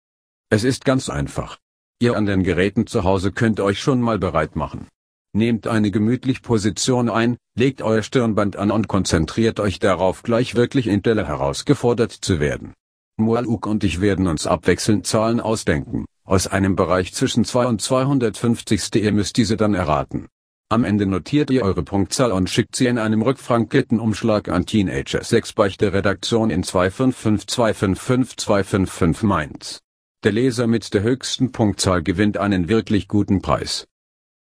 Es 0.50 0.64
ist 0.64 0.84
ganz 0.84 1.08
einfach. 1.08 1.58
Ihr 2.00 2.16
an 2.16 2.26
den 2.26 2.42
Geräten 2.42 2.88
zu 2.88 3.04
Hause 3.04 3.30
könnt 3.30 3.60
euch 3.60 3.80
schon 3.80 4.00
mal 4.00 4.18
bereit 4.18 4.56
machen. 4.56 4.88
Nehmt 5.32 5.68
eine 5.68 5.92
gemütlich 5.92 6.42
Position 6.42 7.08
ein, 7.08 7.36
legt 7.54 7.82
euer 7.82 8.02
Stirnband 8.02 8.56
an 8.56 8.72
und 8.72 8.88
konzentriert 8.88 9.60
euch 9.60 9.78
darauf 9.78 10.22
gleich 10.24 10.56
wirklich 10.56 10.88
in 10.88 11.02
Delle 11.02 11.28
herausgefordert 11.28 12.12
zu 12.12 12.40
werden. 12.40 12.74
Mualuk 13.18 13.66
und 13.66 13.84
ich 13.84 14.00
werden 14.00 14.26
uns 14.26 14.46
abwechselnd 14.46 15.06
Zahlen 15.06 15.40
ausdenken, 15.40 16.06
aus 16.24 16.48
einem 16.48 16.74
Bereich 16.74 17.14
zwischen 17.14 17.44
2 17.44 17.66
und 17.66 17.80
250. 17.80 18.94
Ihr 18.96 19.12
müsst 19.12 19.36
diese 19.36 19.56
dann 19.56 19.74
erraten. 19.74 20.26
Am 20.68 20.82
Ende 20.82 21.06
notiert 21.06 21.48
ihr 21.50 21.62
eure 21.62 21.84
Punktzahl 21.84 22.32
und 22.32 22.50
schickt 22.50 22.74
sie 22.74 22.86
in 22.86 22.98
einem 22.98 23.22
Rückfrankettenumschlag 23.22 24.48
an 24.48 24.66
Teenager 24.66 25.22
6 25.22 25.52
Beichte 25.52 25.92
Redaktion 25.92 26.50
in 26.50 26.64
255255 26.64 29.22
Mainz. 29.22 29.80
Der 30.24 30.32
Leser 30.32 30.66
mit 30.66 30.92
der 30.92 31.02
höchsten 31.02 31.52
Punktzahl 31.52 32.02
gewinnt 32.02 32.36
einen 32.36 32.68
wirklich 32.68 33.06
guten 33.06 33.42
Preis. 33.42 33.86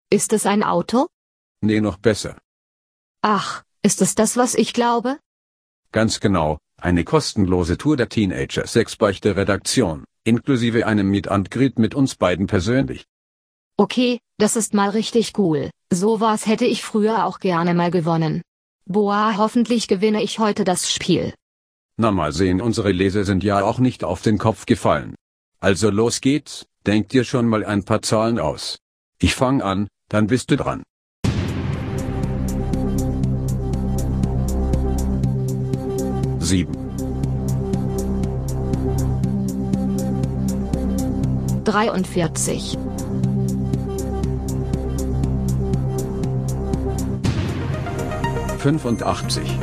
Ist 0.09 0.33
es 0.33 0.47
ein 0.47 0.63
Auto? 0.63 1.05
Nee, 1.61 1.79
noch 1.79 1.97
besser. 1.97 2.39
Ach, 3.21 3.61
ist 3.83 4.01
es 4.01 4.15
das, 4.15 4.35
was 4.35 4.55
ich 4.55 4.73
glaube? 4.73 5.19
Ganz 5.91 6.19
genau, 6.19 6.57
eine 6.81 7.03
kostenlose 7.03 7.77
Tour 7.77 7.97
der 7.97 8.09
Teenager 8.09 8.65
6 8.65 8.95
Beichte 8.95 9.35
Redaktion, 9.35 10.05
inklusive 10.23 10.87
einem 10.87 11.07
Meet 11.07 11.27
and 11.27 11.51
Greet 11.51 11.77
mit 11.77 11.93
uns 11.93 12.15
beiden 12.15 12.47
persönlich. 12.47 13.05
Okay, 13.77 14.17
das 14.39 14.55
ist 14.55 14.73
mal 14.73 14.89
richtig 14.89 15.37
cool. 15.37 15.69
Sowas 15.95 16.45
hätte 16.45 16.65
ich 16.65 16.83
früher 16.83 17.25
auch 17.25 17.39
gerne 17.39 17.73
mal 17.73 17.89
gewonnen. 17.89 18.41
Boah, 18.85 19.35
hoffentlich 19.37 19.87
gewinne 19.87 20.21
ich 20.21 20.39
heute 20.39 20.65
das 20.65 20.91
Spiel. 20.91 21.33
Na 21.97 22.11
mal 22.11 22.33
sehen, 22.33 22.59
unsere 22.59 22.91
Leser 22.91 23.23
sind 23.23 23.45
ja 23.45 23.63
auch 23.63 23.79
nicht 23.79 24.03
auf 24.03 24.21
den 24.21 24.37
Kopf 24.37 24.65
gefallen. 24.65 25.15
Also 25.61 25.89
los 25.89 26.19
geht's, 26.19 26.65
denkt 26.85 27.13
dir 27.13 27.23
schon 27.23 27.47
mal 27.47 27.63
ein 27.63 27.85
paar 27.85 28.01
Zahlen 28.01 28.39
aus. 28.39 28.77
Ich 29.21 29.35
fang 29.35 29.61
an, 29.61 29.87
dann 30.09 30.27
bist 30.27 30.51
du 30.51 30.57
dran. 30.57 30.83
Sieben, 36.39 36.75
Dreiundvierzig, 41.63 42.77
fünfundachtzig, 48.65 49.59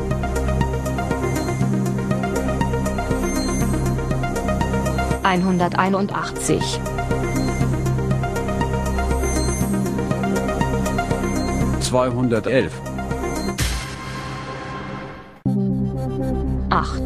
einhunderteinundachtzig, 5.24 6.62
zweihundertelf, 11.80 12.80
acht, 16.70 17.02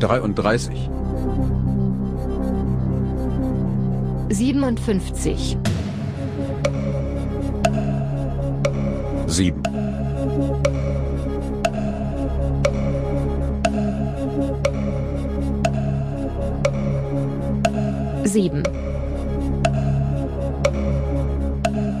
dreiunddreißig, 0.00 0.90
siebenundfünfzig, 4.30 5.56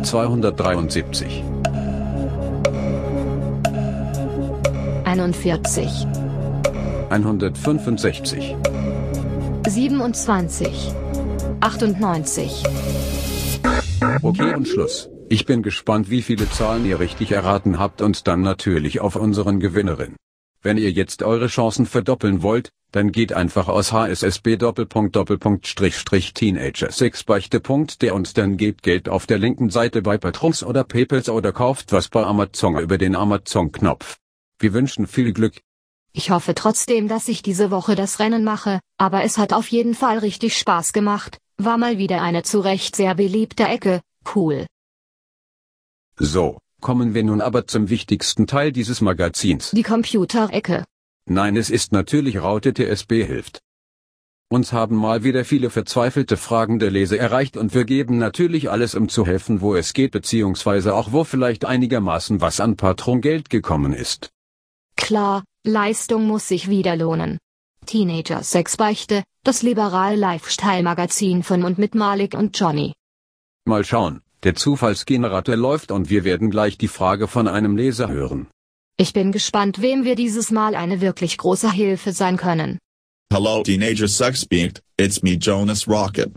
273. 0.02 1.44
41. 5.04 6.06
165. 7.10 8.56
27. 9.68 10.92
98. 11.60 12.62
Okay 14.22 14.54
und 14.54 14.66
Schluss. 14.66 15.10
Ich 15.28 15.44
bin 15.44 15.62
gespannt, 15.62 16.08
wie 16.08 16.22
viele 16.22 16.48
Zahlen 16.50 16.86
ihr 16.86 16.98
richtig 16.98 17.32
erraten 17.32 17.78
habt 17.78 18.00
und 18.00 18.26
dann 18.26 18.40
natürlich 18.40 19.00
auf 19.00 19.16
unseren 19.16 19.60
Gewinnerin. 19.60 20.16
Wenn 20.62 20.78
ihr 20.78 20.90
jetzt 20.90 21.22
eure 21.22 21.48
Chancen 21.48 21.84
verdoppeln 21.86 22.42
wollt, 22.42 22.70
dann 22.92 23.10
geht 23.10 23.32
einfach 23.32 23.68
aus 23.68 23.92
hssb 23.92 24.58
Doppelpunkt 24.58 25.16
Doppelpunkt 25.16 25.66
Strich 25.66 25.96
Strich 25.96 26.34
Teenager 26.34 26.92
6 26.92 27.24
Beichte.de 27.24 28.10
und 28.10 28.38
dann 28.38 28.56
gebt 28.56 28.82
Geld 28.82 29.08
auf 29.08 29.26
der 29.26 29.38
linken 29.38 29.70
Seite 29.70 30.02
bei 30.02 30.18
Patrons 30.18 30.62
oder 30.62 30.84
Paypals 30.84 31.28
oder 31.28 31.52
kauft 31.52 31.92
was 31.92 32.08
bei 32.08 32.22
Amazon 32.22 32.78
über 32.78 32.98
den 32.98 33.16
Amazon-Knopf. 33.16 34.18
Wir 34.58 34.74
wünschen 34.74 35.06
viel 35.06 35.32
Glück. 35.32 35.60
Ich 36.12 36.30
hoffe 36.30 36.54
trotzdem, 36.54 37.08
dass 37.08 37.28
ich 37.28 37.42
diese 37.42 37.70
Woche 37.70 37.94
das 37.94 38.18
Rennen 38.18 38.44
mache, 38.44 38.80
aber 38.98 39.24
es 39.24 39.38
hat 39.38 39.54
auf 39.54 39.68
jeden 39.68 39.94
Fall 39.94 40.18
richtig 40.18 40.58
Spaß 40.58 40.92
gemacht, 40.92 41.38
war 41.56 41.78
mal 41.78 41.96
wieder 41.96 42.20
eine 42.20 42.42
zu 42.42 42.60
Recht 42.60 42.94
sehr 42.94 43.14
beliebte 43.14 43.64
Ecke, 43.64 44.02
cool. 44.34 44.66
So, 46.18 46.58
kommen 46.82 47.14
wir 47.14 47.24
nun 47.24 47.40
aber 47.40 47.66
zum 47.66 47.88
wichtigsten 47.88 48.46
Teil 48.46 48.70
dieses 48.70 49.00
Magazins. 49.00 49.70
Die 49.70 49.82
Computerecke. 49.82 50.84
Nein, 51.26 51.56
es 51.56 51.70
ist 51.70 51.92
natürlich 51.92 52.42
Raute 52.42 52.74
TSB 52.74 53.24
hilft. 53.24 53.60
Uns 54.48 54.72
haben 54.72 54.96
mal 54.96 55.24
wieder 55.24 55.46
viele 55.46 55.70
verzweifelte 55.70 56.36
Fragen 56.36 56.78
der 56.78 56.90
Leser 56.90 57.18
erreicht 57.18 57.56
und 57.56 57.74
wir 57.74 57.84
geben 57.84 58.18
natürlich 58.18 58.70
alles, 58.70 58.94
um 58.94 59.08
zu 59.08 59.24
helfen, 59.24 59.62
wo 59.62 59.74
es 59.74 59.94
geht, 59.94 60.10
beziehungsweise 60.10 60.94
auch 60.94 61.12
wo 61.12 61.24
vielleicht 61.24 61.64
einigermaßen 61.64 62.42
was 62.42 62.60
an 62.60 62.76
Patrongeld 62.76 63.48
gekommen 63.48 63.94
ist. 63.94 64.30
Klar, 64.96 65.42
Leistung 65.64 66.26
muss 66.26 66.48
sich 66.48 66.68
wieder 66.68 66.96
lohnen. 66.96 67.38
Teenager 67.86 68.42
Sexbeichte, 68.42 69.24
das 69.42 69.62
liberale 69.62 70.16
Lifestyle-Magazin 70.16 71.42
von 71.42 71.64
und 71.64 71.78
mit 71.78 71.94
Malik 71.94 72.34
und 72.34 72.58
Johnny. 72.58 72.92
Mal 73.64 73.84
schauen, 73.84 74.20
der 74.42 74.54
Zufallsgenerator 74.54 75.56
läuft 75.56 75.92
und 75.92 76.10
wir 76.10 76.24
werden 76.24 76.50
gleich 76.50 76.76
die 76.76 76.88
Frage 76.88 77.26
von 77.26 77.48
einem 77.48 77.76
Leser 77.76 78.08
hören. 78.08 78.48
Ich 78.98 79.12
bin 79.12 79.32
gespannt, 79.32 79.80
wem 79.80 80.04
wir 80.04 80.14
dieses 80.16 80.50
Mal 80.50 80.74
eine 80.74 81.00
wirklich 81.00 81.36
große 81.38 81.72
Hilfe 81.72 82.12
sein 82.12 82.36
können. 82.36 82.78
Hello 83.32 83.62
teenager 83.62 84.06
sex 84.06 84.46
it's 84.98 85.22
me 85.22 85.36
Jonas 85.36 85.88
Rocket. 85.88 86.30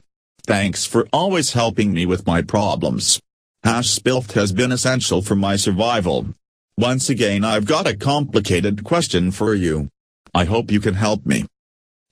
Thanks 0.48 0.86
for 0.86 1.06
always 1.12 1.54
helping 1.54 1.92
me 1.92 2.06
with 2.06 2.26
my 2.26 2.42
problems. 2.42 3.20
Hash 3.64 4.00
Spilth 4.00 4.32
has 4.34 4.54
been 4.54 4.72
essential 4.72 5.22
for 5.22 5.36
my 5.36 5.58
survival. 5.58 6.28
Once 6.78 7.10
again 7.10 7.44
I've 7.44 7.66
got 7.66 7.88
a 7.88 7.98
complicated 7.98 8.84
question 8.84 9.32
for 9.32 9.54
you. 9.54 9.90
I 10.34 10.46
hope 10.46 10.72
you 10.72 10.80
can 10.80 10.94
help 10.94 11.26
me. 11.26 11.46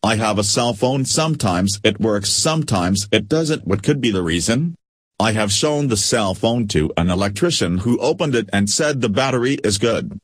I 0.04 0.16
have 0.18 0.38
a 0.38 0.44
cell 0.44 0.74
phone 0.74 1.06
sometimes 1.06 1.80
it 1.86 2.02
works 2.02 2.30
sometimes 2.30 3.08
it 3.14 3.30
doesn't 3.30 3.66
what 3.66 3.82
could 3.82 4.02
be 4.02 4.12
the 4.12 4.22
reason? 4.24 4.76
I 5.20 5.32
have 5.32 5.54
shown 5.54 5.88
the 5.88 5.96
cell 5.96 6.34
phone 6.34 6.68
to 6.70 6.92
an 6.98 7.10
electrician 7.10 7.78
who 7.78 7.98
opened 8.00 8.36
it 8.36 8.50
and 8.52 8.70
said 8.70 9.00
the 9.00 9.10
battery 9.10 9.54
is 9.64 9.78
good. 9.78 10.20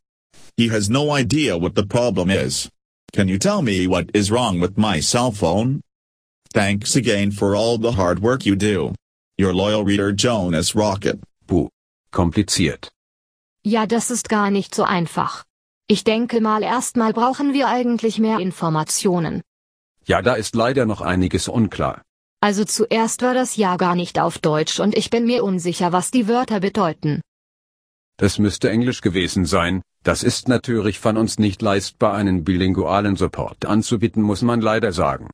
He 0.60 0.68
has 0.68 0.90
no 0.90 1.12
idea 1.12 1.58
what 1.58 1.76
the 1.76 1.86
problem 1.86 2.30
is. 2.30 2.70
Can 3.14 3.30
you 3.30 3.40
tell 3.40 3.62
me 3.62 3.88
what 3.88 4.10
is 4.14 4.30
wrong 4.30 4.60
with 4.60 4.78
my 4.78 5.00
cell 5.00 5.32
phone? 5.32 5.80
Thanks 6.54 6.98
again 6.98 7.32
for 7.32 7.56
all 7.56 7.78
the 7.78 7.94
hard 7.94 8.20
work 8.20 8.46
you 8.46 8.58
do. 8.58 8.94
Your 9.38 9.54
loyal 9.54 9.86
reader 9.86 10.12
Jonas 10.12 10.76
Rocket. 10.76 11.18
Puh. 11.48 11.70
Kompliziert. 12.12 12.90
Ja, 13.64 13.86
das 13.86 14.12
ist 14.12 14.28
gar 14.28 14.52
nicht 14.52 14.76
so 14.76 14.84
einfach. 14.84 15.46
Ich 15.88 16.04
denke 16.04 16.42
mal 16.42 16.62
erstmal 16.62 17.14
brauchen 17.14 17.54
wir 17.54 17.70
eigentlich 17.70 18.20
mehr 18.20 18.40
Informationen. 18.40 19.42
Ja, 20.08 20.22
da 20.22 20.34
ist 20.34 20.56
leider 20.56 20.86
noch 20.86 21.00
einiges 21.00 21.48
unklar. 21.48 22.02
Also 22.42 22.66
zuerst 22.66 23.22
war 23.22 23.34
das 23.34 23.56
ja 23.56 23.78
gar 23.78 23.96
nicht 23.96 24.20
auf 24.20 24.40
Deutsch 24.40 24.82
und 24.82 24.94
ich 24.94 25.10
bin 25.10 25.26
mir 25.26 25.46
unsicher, 25.46 25.94
was 25.94 26.12
die 26.12 26.28
Wörter 26.28 26.60
bedeuten. 26.60 27.22
Das 28.18 28.40
müsste 28.40 28.70
Englisch 28.70 29.00
gewesen 29.00 29.46
sein, 29.46 29.82
das 30.04 30.24
ist 30.24 30.48
natürlich 30.48 31.00
von 31.00 31.18
uns 31.18 31.40
nicht 31.40 31.62
leistbar 31.62 32.14
einen 32.14 32.44
bilingualen 32.44 33.16
Support 33.16 33.66
anzubieten, 33.66 34.24
muss 34.24 34.42
man 34.42 34.62
leider 34.62 34.92
sagen. 34.92 35.30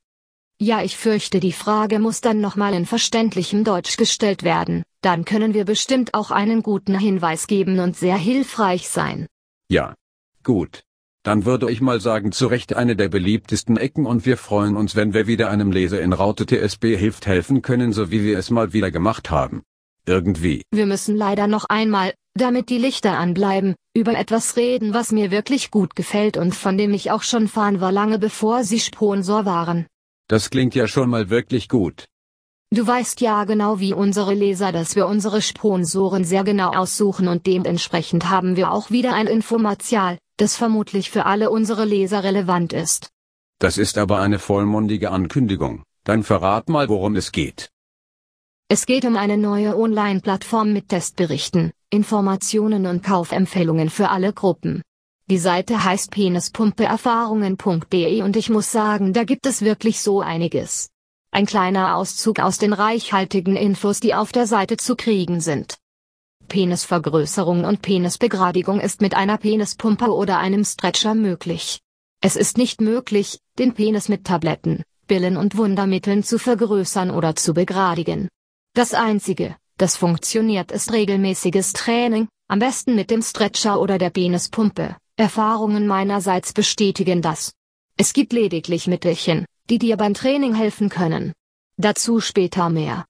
Ja, 0.60 0.82
ich 0.82 0.96
fürchte, 0.98 1.40
die 1.40 1.52
Frage 1.52 2.00
muss 2.00 2.22
dann 2.22 2.40
nochmal 2.40 2.74
in 2.74 2.86
verständlichem 2.86 3.64
Deutsch 3.64 3.98
gestellt 3.98 4.44
werden, 4.44 4.84
dann 5.02 5.26
können 5.26 5.54
wir 5.54 5.66
bestimmt 5.66 6.14
auch 6.14 6.32
einen 6.32 6.64
guten 6.64 6.98
Hinweis 6.98 7.48
geben 7.48 7.80
und 7.80 7.98
sehr 7.98 8.18
hilfreich 8.18 8.90
sein. 8.90 9.28
Ja. 9.70 9.96
Gut. 10.44 10.84
Dann 11.24 11.44
würde 11.44 11.72
ich 11.72 11.82
mal 11.82 12.00
sagen, 12.00 12.32
zu 12.32 12.48
Recht 12.48 12.76
eine 12.76 12.96
der 12.96 13.10
beliebtesten 13.10 13.78
Ecken 13.78 14.06
und 14.06 14.26
wir 14.26 14.38
freuen 14.38 14.78
uns, 14.78 14.96
wenn 14.96 15.14
wir 15.14 15.28
wieder 15.28 15.50
einem 15.50 15.72
Leser 15.72 16.00
in 16.02 16.14
Raute 16.14 16.46
TSB 16.46 16.96
hilft 16.98 17.26
helfen 17.26 17.62
können, 17.62 17.94
so 17.94 18.12
wie 18.12 18.24
wir 18.24 18.38
es 18.38 18.52
mal 18.52 18.74
wieder 18.74 18.92
gemacht 18.92 19.32
haben. 19.32 19.64
Irgendwie. 20.08 20.62
Wir 20.72 20.86
müssen 20.86 21.16
leider 21.16 21.48
noch 21.48 21.66
einmal, 21.66 22.14
damit 22.36 22.70
die 22.70 22.78
Lichter 22.78 23.18
anbleiben, 23.18 23.76
über 23.96 24.14
etwas 24.18 24.58
reden, 24.58 24.94
was 24.94 25.12
mir 25.12 25.32
wirklich 25.32 25.72
gut 25.72 25.96
gefällt 25.96 26.38
und 26.38 26.54
von 26.54 26.78
dem 26.78 26.94
ich 26.94 27.12
auch 27.12 27.24
schon 27.24 27.48
Fan 27.48 27.82
war 27.82 27.92
lange 27.92 28.20
bevor 28.20 28.64
sie 28.64 28.80
Sponsor 28.80 29.46
waren. 29.46 29.88
Das 30.28 30.50
klingt 30.50 30.76
ja 30.76 30.88
schon 30.88 31.10
mal 31.10 31.30
wirklich 31.30 31.70
gut. 31.70 32.06
Du 32.72 32.86
weißt 32.86 33.22
ja 33.22 33.46
genau 33.46 33.80
wie 33.80 33.94
unsere 33.94 34.34
Leser, 34.34 34.72
dass 34.72 34.96
wir 34.96 35.08
unsere 35.08 35.42
Sponsoren 35.42 36.26
sehr 36.26 36.44
genau 36.44 36.72
aussuchen 36.72 37.28
und 37.28 37.46
dementsprechend 37.46 38.30
haben 38.30 38.58
wir 38.58 38.72
auch 38.72 38.92
wieder 38.92 39.14
ein 39.14 39.28
Infomaterial, 39.28 40.18
das 40.38 40.58
vermutlich 40.58 41.10
für 41.10 41.26
alle 41.26 41.50
unsere 41.52 41.86
Leser 41.86 42.24
relevant 42.24 42.74
ist. 42.74 43.10
Das 43.60 43.78
ist 43.78 43.98
aber 43.98 44.20
eine 44.20 44.40
vollmundige 44.40 45.12
Ankündigung. 45.12 45.84
Dann 46.04 46.24
verrat 46.24 46.68
mal, 46.68 46.90
worum 46.90 47.16
es 47.16 47.32
geht. 47.32 47.70
Es 48.68 48.88
geht 48.88 49.06
um 49.06 49.16
eine 49.16 49.38
neue 49.38 49.78
Online-Plattform 49.78 50.74
mit 50.74 50.90
Testberichten, 50.90 51.72
Informationen 51.92 52.88
und 52.88 53.04
Kaufempfehlungen 53.04 53.92
für 53.92 54.10
alle 54.10 54.34
Gruppen. 54.34 54.82
Die 55.30 55.38
Seite 55.38 55.84
heißt 55.84 56.10
penispumpeerfahrungen.de 56.10 58.24
und 58.24 58.36
ich 58.36 58.50
muss 58.50 58.72
sagen, 58.72 59.14
da 59.14 59.24
gibt 59.24 59.46
es 59.46 59.62
wirklich 59.62 60.02
so 60.02 60.22
einiges. 60.22 60.90
Ein 61.30 61.46
kleiner 61.46 61.96
Auszug 61.96 62.40
aus 62.40 62.58
den 62.58 62.74
reichhaltigen 62.74 63.56
Infos, 63.56 64.00
die 64.00 64.16
auf 64.16 64.32
der 64.32 64.48
Seite 64.48 64.78
zu 64.78 64.96
kriegen 64.96 65.42
sind. 65.42 65.78
Penisvergrößerung 66.48 67.66
und 67.66 67.84
Penisbegradigung 67.84 68.80
ist 68.80 69.00
mit 69.00 69.14
einer 69.14 69.38
Penispumpe 69.38 70.12
oder 70.12 70.40
einem 70.40 70.66
Stretcher 70.66 71.14
möglich. 71.14 71.82
Es 72.20 72.36
ist 72.36 72.58
nicht 72.58 72.82
möglich, 72.82 73.38
den 73.60 73.76
Penis 73.76 74.10
mit 74.10 74.24
Tabletten, 74.24 74.82
Pillen 75.06 75.38
und 75.38 75.56
Wundermitteln 75.56 76.24
zu 76.24 76.40
vergrößern 76.40 77.12
oder 77.12 77.36
zu 77.36 77.54
begradigen. 77.54 78.28
Das 78.76 78.94
Einzige, 78.94 79.56
das 79.78 79.96
funktioniert, 79.96 80.70
ist 80.74 80.92
regelmäßiges 80.92 81.72
Training, 81.72 82.28
am 82.50 82.60
besten 82.60 82.94
mit 82.94 83.10
dem 83.10 83.22
Stretcher 83.22 83.80
oder 83.80 83.98
der 83.98 84.10
Penispumpe. 84.10 84.98
Erfahrungen 85.16 85.88
meinerseits 85.88 86.52
bestätigen 86.52 87.22
das. 87.22 87.54
Es 87.96 88.12
gibt 88.12 88.34
lediglich 88.34 88.88
Mittelchen, 88.88 89.46
die 89.70 89.80
dir 89.80 89.96
beim 89.96 90.14
Training 90.14 90.54
helfen 90.54 90.90
können. 90.90 91.32
Dazu 91.78 92.20
später 92.20 92.70
mehr. 92.70 93.06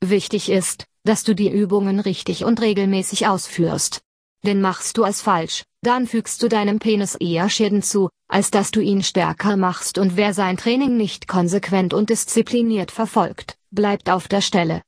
Wichtig 0.00 0.48
ist, 0.48 0.86
dass 1.02 1.22
du 1.22 1.34
die 1.34 1.50
Übungen 1.50 2.00
richtig 2.00 2.46
und 2.46 2.62
regelmäßig 2.62 3.26
ausführst. 3.26 4.00
Denn 4.42 4.62
machst 4.62 4.96
du 4.96 5.04
es 5.04 5.20
falsch, 5.20 5.64
dann 5.82 6.06
fügst 6.06 6.42
du 6.42 6.48
deinem 6.48 6.78
Penis 6.78 7.14
eher 7.14 7.50
Schäden 7.50 7.82
zu, 7.82 8.08
als 8.26 8.50
dass 8.50 8.70
du 8.70 8.80
ihn 8.80 9.02
stärker 9.02 9.58
machst 9.58 9.98
und 9.98 10.16
wer 10.16 10.32
sein 10.32 10.56
Training 10.56 10.96
nicht 10.96 11.28
konsequent 11.28 11.92
und 11.92 12.08
diszipliniert 12.08 12.90
verfolgt, 12.90 13.58
bleibt 13.70 14.08
auf 14.08 14.28
der 14.28 14.40
Stelle. 14.40 14.80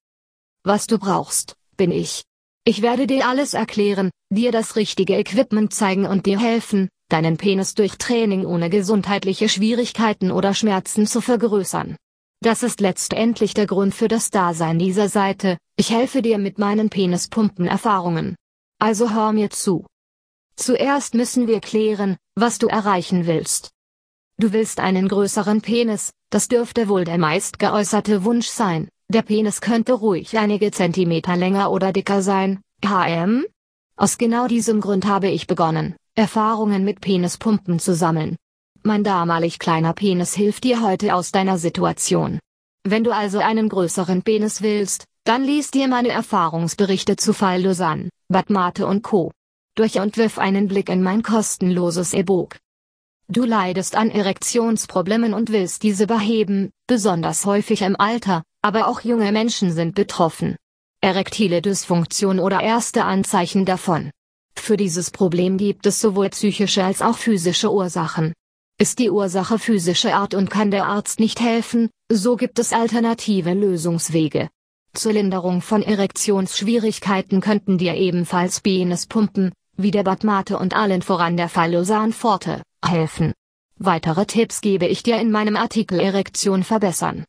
Was 0.66 0.88
du 0.88 0.98
brauchst, 0.98 1.54
bin 1.76 1.92
ich. 1.92 2.24
Ich 2.64 2.82
werde 2.82 3.06
dir 3.06 3.28
alles 3.28 3.54
erklären, 3.54 4.10
dir 4.30 4.50
das 4.50 4.74
richtige 4.74 5.16
Equipment 5.16 5.72
zeigen 5.72 6.06
und 6.06 6.26
dir 6.26 6.40
helfen, 6.40 6.88
deinen 7.08 7.36
Penis 7.36 7.74
durch 7.74 7.98
Training 7.98 8.44
ohne 8.44 8.68
gesundheitliche 8.68 9.48
Schwierigkeiten 9.48 10.32
oder 10.32 10.54
Schmerzen 10.54 11.06
zu 11.06 11.20
vergrößern. 11.20 11.94
Das 12.40 12.64
ist 12.64 12.80
letztendlich 12.80 13.54
der 13.54 13.68
Grund 13.68 13.94
für 13.94 14.08
das 14.08 14.30
Dasein 14.30 14.80
dieser 14.80 15.08
Seite, 15.08 15.56
ich 15.76 15.90
helfe 15.90 16.20
dir 16.20 16.36
mit 16.36 16.58
meinen 16.58 16.90
Penispumpen-Erfahrungen. 16.90 18.34
Also 18.80 19.14
hör 19.14 19.30
mir 19.30 19.50
zu. 19.50 19.86
Zuerst 20.56 21.14
müssen 21.14 21.46
wir 21.46 21.60
klären, 21.60 22.16
was 22.34 22.58
du 22.58 22.66
erreichen 22.66 23.28
willst. 23.28 23.70
Du 24.36 24.52
willst 24.52 24.80
einen 24.80 25.06
größeren 25.06 25.60
Penis, 25.60 26.10
das 26.30 26.48
dürfte 26.48 26.88
wohl 26.88 27.04
der 27.04 27.18
meist 27.18 27.60
geäußerte 27.60 28.24
Wunsch 28.24 28.48
sein, 28.48 28.88
der 29.16 29.22
Penis 29.22 29.62
könnte 29.62 29.94
ruhig 29.94 30.36
einige 30.36 30.70
Zentimeter 30.70 31.36
länger 31.36 31.70
oder 31.70 31.90
dicker 31.90 32.20
sein, 32.20 32.60
HM? 32.84 33.46
Aus 33.96 34.18
genau 34.18 34.46
diesem 34.46 34.82
Grund 34.82 35.06
habe 35.06 35.28
ich 35.28 35.46
begonnen, 35.46 35.96
Erfahrungen 36.14 36.84
mit 36.84 37.00
Penispumpen 37.00 37.78
zu 37.78 37.94
sammeln. 37.94 38.36
Mein 38.82 39.04
damalig 39.04 39.58
kleiner 39.58 39.94
Penis 39.94 40.34
hilft 40.34 40.64
dir 40.64 40.82
heute 40.82 41.14
aus 41.14 41.32
deiner 41.32 41.56
Situation. 41.56 42.40
Wenn 42.84 43.04
du 43.04 43.10
also 43.10 43.38
einen 43.38 43.70
größeren 43.70 44.22
Penis 44.22 44.60
willst, 44.60 45.04
dann 45.24 45.44
liest 45.44 45.72
dir 45.72 45.88
meine 45.88 46.10
Erfahrungsberichte 46.10 47.16
zu 47.16 47.32
Fall 47.32 47.62
Lausanne, 47.62 48.10
Bad 48.28 48.50
Mate 48.50 48.86
und 48.86 49.02
Co. 49.02 49.32
durch 49.76 49.98
und 49.98 50.18
wirf 50.18 50.38
einen 50.38 50.68
Blick 50.68 50.90
in 50.90 51.02
mein 51.02 51.22
kostenloses 51.22 52.12
E-Book. 52.12 52.56
Du 53.28 53.44
leidest 53.44 53.96
an 53.96 54.10
Erektionsproblemen 54.10 55.34
und 55.34 55.50
willst 55.50 55.82
diese 55.82 56.06
beheben, 56.06 56.70
besonders 56.86 57.44
häufig 57.44 57.82
im 57.82 57.98
Alter, 57.98 58.44
aber 58.62 58.86
auch 58.86 59.00
junge 59.00 59.32
Menschen 59.32 59.72
sind 59.72 59.96
betroffen. 59.96 60.54
Erektile 61.00 61.60
Dysfunktion 61.60 62.38
oder 62.38 62.60
erste 62.60 63.04
Anzeichen 63.04 63.64
davon. 63.64 64.12
Für 64.54 64.76
dieses 64.76 65.10
Problem 65.10 65.58
gibt 65.58 65.86
es 65.86 66.00
sowohl 66.00 66.28
psychische 66.30 66.84
als 66.84 67.02
auch 67.02 67.18
physische 67.18 67.72
Ursachen. 67.72 68.32
Ist 68.78 69.00
die 69.00 69.10
Ursache 69.10 69.58
physische 69.58 70.14
Art 70.14 70.34
und 70.34 70.48
kann 70.48 70.70
der 70.70 70.86
Arzt 70.86 71.18
nicht 71.18 71.40
helfen, 71.40 71.90
so 72.08 72.36
gibt 72.36 72.60
es 72.60 72.72
alternative 72.72 73.54
Lösungswege. 73.54 74.50
Zur 74.94 75.14
Linderung 75.14 75.62
von 75.62 75.82
Erektionsschwierigkeiten 75.82 77.40
könnten 77.40 77.76
dir 77.76 77.94
ebenfalls 77.96 78.60
Penispumpen, 78.60 79.52
wie 79.76 79.90
der 79.90 80.04
Badmate 80.04 80.58
und 80.58 80.74
allen 80.74 81.02
voran 81.02 81.36
der 81.36 81.48
Fallosan 81.48 82.12
Forte, 82.12 82.62
helfen. 82.84 83.32
Weitere 83.78 84.26
Tipps 84.26 84.60
gebe 84.60 84.86
ich 84.86 85.02
dir 85.02 85.20
in 85.20 85.30
meinem 85.30 85.56
Artikel 85.56 86.00
Erektion 86.00 86.64
verbessern. 86.64 87.24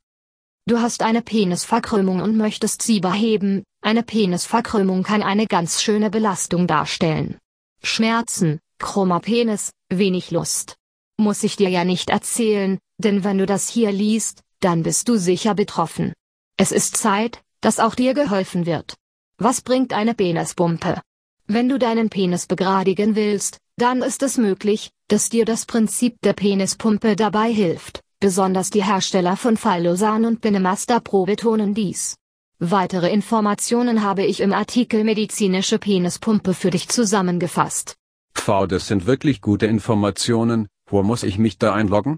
Du 0.66 0.80
hast 0.80 1.02
eine 1.02 1.22
Penisverkrümmung 1.22 2.22
und 2.22 2.38
möchtest 2.38 2.82
sie 2.82 3.00
beheben, 3.00 3.64
eine 3.82 4.04
Penisverkrümmung 4.04 5.04
kann 5.04 5.24
eine 5.24 5.48
ganz 5.48 5.82
schöne 5.82 6.10
Belastung 6.10 6.68
darstellen. 6.68 7.38
Schmerzen, 7.84 8.60
krummer 8.80 9.20
Penis, 9.20 9.72
wenig 9.90 10.32
Lust. 10.32 10.76
Muss 11.18 11.44
ich 11.44 11.56
dir 11.56 11.70
ja 11.70 11.86
nicht 11.86 12.10
erzählen, 12.10 12.80
denn 12.98 13.24
wenn 13.24 13.38
du 13.38 13.46
das 13.46 13.70
hier 13.70 13.92
liest, 13.92 14.44
dann 14.60 14.84
bist 14.84 15.08
du 15.08 15.18
sicher 15.18 15.56
betroffen. 15.56 16.14
Es 16.58 16.72
ist 16.72 16.98
Zeit, 16.98 17.42
dass 17.62 17.80
auch 17.80 17.96
dir 17.96 18.14
geholfen 18.14 18.66
wird. 18.66 18.96
Was 19.38 19.62
bringt 19.62 19.94
eine 19.94 20.16
Penispumpe? 20.16 21.02
Wenn 21.46 21.70
du 21.70 21.80
deinen 21.80 22.10
Penis 22.10 22.46
begradigen 22.46 23.16
willst, 23.16 23.60
dann 23.78 24.02
ist 24.02 24.24
es 24.24 24.38
möglich, 24.38 24.90
dass 25.08 25.30
dir 25.30 25.46
das 25.46 25.66
Prinzip 25.66 26.22
der 26.22 26.34
Penispumpe 26.34 27.16
dabei 27.16 27.52
hilft. 27.52 28.02
Besonders 28.20 28.70
die 28.70 28.84
Hersteller 28.84 29.38
von 29.38 29.58
Fallosan 29.58 30.26
und 30.26 30.42
Benemaster 30.42 31.00
Pro 31.00 31.26
betonen 31.26 31.74
dies. 31.74 32.18
Weitere 32.60 33.12
Informationen 33.12 34.02
habe 34.02 34.26
ich 34.26 34.40
im 34.40 34.52
Artikel 34.52 35.04
Medizinische 35.04 35.78
Penispumpe 35.78 36.56
für 36.56 36.72
dich 36.72 36.90
zusammengefasst. 36.90 37.96
V, 38.34 38.66
das 38.66 38.88
sind 38.88 39.06
wirklich 39.06 39.42
gute 39.42 39.68
Informationen, 39.68 40.68
wo 40.90 41.04
muss 41.04 41.22
ich 41.24 41.38
mich 41.38 41.60
da 41.60 41.74
einloggen? 41.74 42.18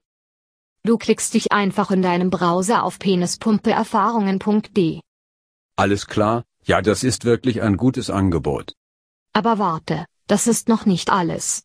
Du 0.84 0.98
klickst 0.98 1.34
dich 1.34 1.52
einfach 1.52 1.92
in 1.92 2.02
deinem 2.02 2.30
Browser 2.30 2.84
auf 2.84 3.00
penispumpeerfahrungen.de. 3.00 5.02
Alles 5.76 6.08
klar, 6.08 6.46
ja 6.64 6.82
das 6.82 7.04
ist 7.04 7.26
wirklich 7.26 7.62
ein 7.62 7.76
gutes 7.76 8.10
Angebot. 8.10 8.72
Aber 9.34 9.60
warte, 9.60 10.06
das 10.28 10.48
ist 10.48 10.70
noch 10.70 10.86
nicht 10.86 11.10
alles. 11.10 11.64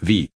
Wie? 0.00 0.30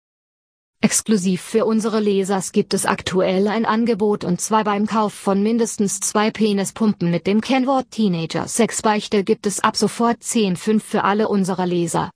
Exklusiv 0.85 1.43
für 1.43 1.65
unsere 1.65 2.01
Lesers 2.01 2.51
gibt 2.51 2.75
es 2.75 2.87
aktuell 2.87 3.47
ein 3.47 3.67
Angebot 3.67 4.25
und 4.25 4.41
zwar 4.41 4.65
beim 4.65 4.89
Kauf 4.89 5.15
von 5.15 5.41
mindestens 5.41 6.01
zwei 6.01 6.33
Penispumpen 6.33 7.09
mit 7.09 7.29
dem 7.29 7.41
Kennwort 7.41 7.93
Teenager 7.93 8.49
Sexbeichte 8.49 9.23
gibt 9.23 9.47
es 9.47 9.61
ab 9.61 9.77
sofort 9.77 10.23
10,5 10.23 10.81
für 10.81 11.05
alle 11.05 11.29
unsere 11.29 11.67
Leser. 11.67 12.11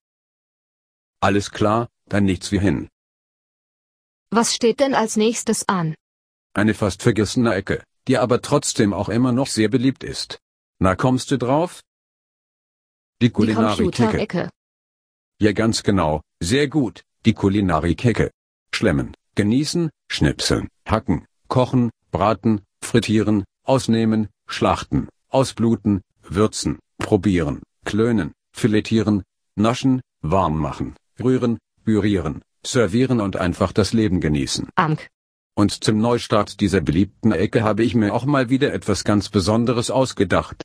Alles 1.20 1.52
klar, 1.52 1.88
dann 2.06 2.24
nichts 2.24 2.50
wie 2.50 2.58
hin. 2.58 2.88
Was 4.30 4.52
steht 4.52 4.80
denn 4.80 4.94
als 4.94 5.16
nächstes 5.16 5.68
an? 5.68 5.94
Eine 6.52 6.74
fast 6.74 7.04
vergessene 7.04 7.54
Ecke, 7.54 7.84
die 8.08 8.18
aber 8.18 8.42
trotzdem 8.42 8.92
auch 8.92 9.08
immer 9.08 9.30
noch 9.30 9.46
sehr 9.46 9.68
beliebt 9.68 10.02
ist. 10.02 10.40
Na 10.80 10.96
kommst 10.96 11.30
du 11.30 11.38
drauf? 11.38 11.82
Die 13.22 13.30
Kulinarik-Ecke. 13.30 14.50
Ja 15.40 15.52
ganz 15.52 15.84
genau, 15.84 16.20
sehr 16.40 16.66
gut, 16.66 17.04
die 17.24 17.32
Kulinarik-Ecke. 17.32 18.32
Schlemmen, 18.76 19.16
genießen, 19.36 19.88
schnipseln, 20.06 20.68
hacken, 20.86 21.24
kochen, 21.48 21.88
braten, 22.10 22.60
frittieren, 22.82 23.44
ausnehmen, 23.62 24.28
schlachten, 24.46 25.08
ausbluten, 25.30 26.02
würzen, 26.22 26.78
probieren, 26.98 27.62
klönen, 27.86 28.32
filetieren, 28.52 29.22
naschen, 29.54 30.02
warm 30.20 30.58
machen, 30.58 30.94
rühren, 31.18 31.56
pürieren, 31.84 32.42
servieren 32.66 33.22
und 33.22 33.38
einfach 33.38 33.72
das 33.72 33.94
Leben 33.94 34.20
genießen. 34.20 34.68
Amk. 34.74 35.08
Und 35.54 35.82
zum 35.82 35.96
Neustart 35.96 36.60
dieser 36.60 36.82
beliebten 36.82 37.32
Ecke 37.32 37.62
habe 37.62 37.82
ich 37.82 37.94
mir 37.94 38.12
auch 38.12 38.26
mal 38.26 38.50
wieder 38.50 38.74
etwas 38.74 39.04
ganz 39.04 39.30
Besonderes 39.30 39.90
ausgedacht. 39.90 40.64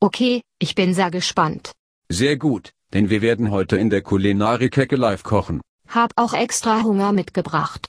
Okay, 0.00 0.42
ich 0.58 0.74
bin 0.74 0.92
sehr 0.92 1.12
gespannt. 1.12 1.70
Sehr 2.08 2.36
gut, 2.36 2.72
denn 2.94 3.10
wir 3.10 3.22
werden 3.22 3.52
heute 3.52 3.76
in 3.76 3.90
der 3.90 4.02
Kulinarik-Ecke 4.02 4.96
live 4.96 5.22
kochen. 5.22 5.60
Hab 5.88 6.12
auch 6.16 6.32
extra 6.32 6.82
Hunger 6.82 7.12
mitgebracht. 7.12 7.88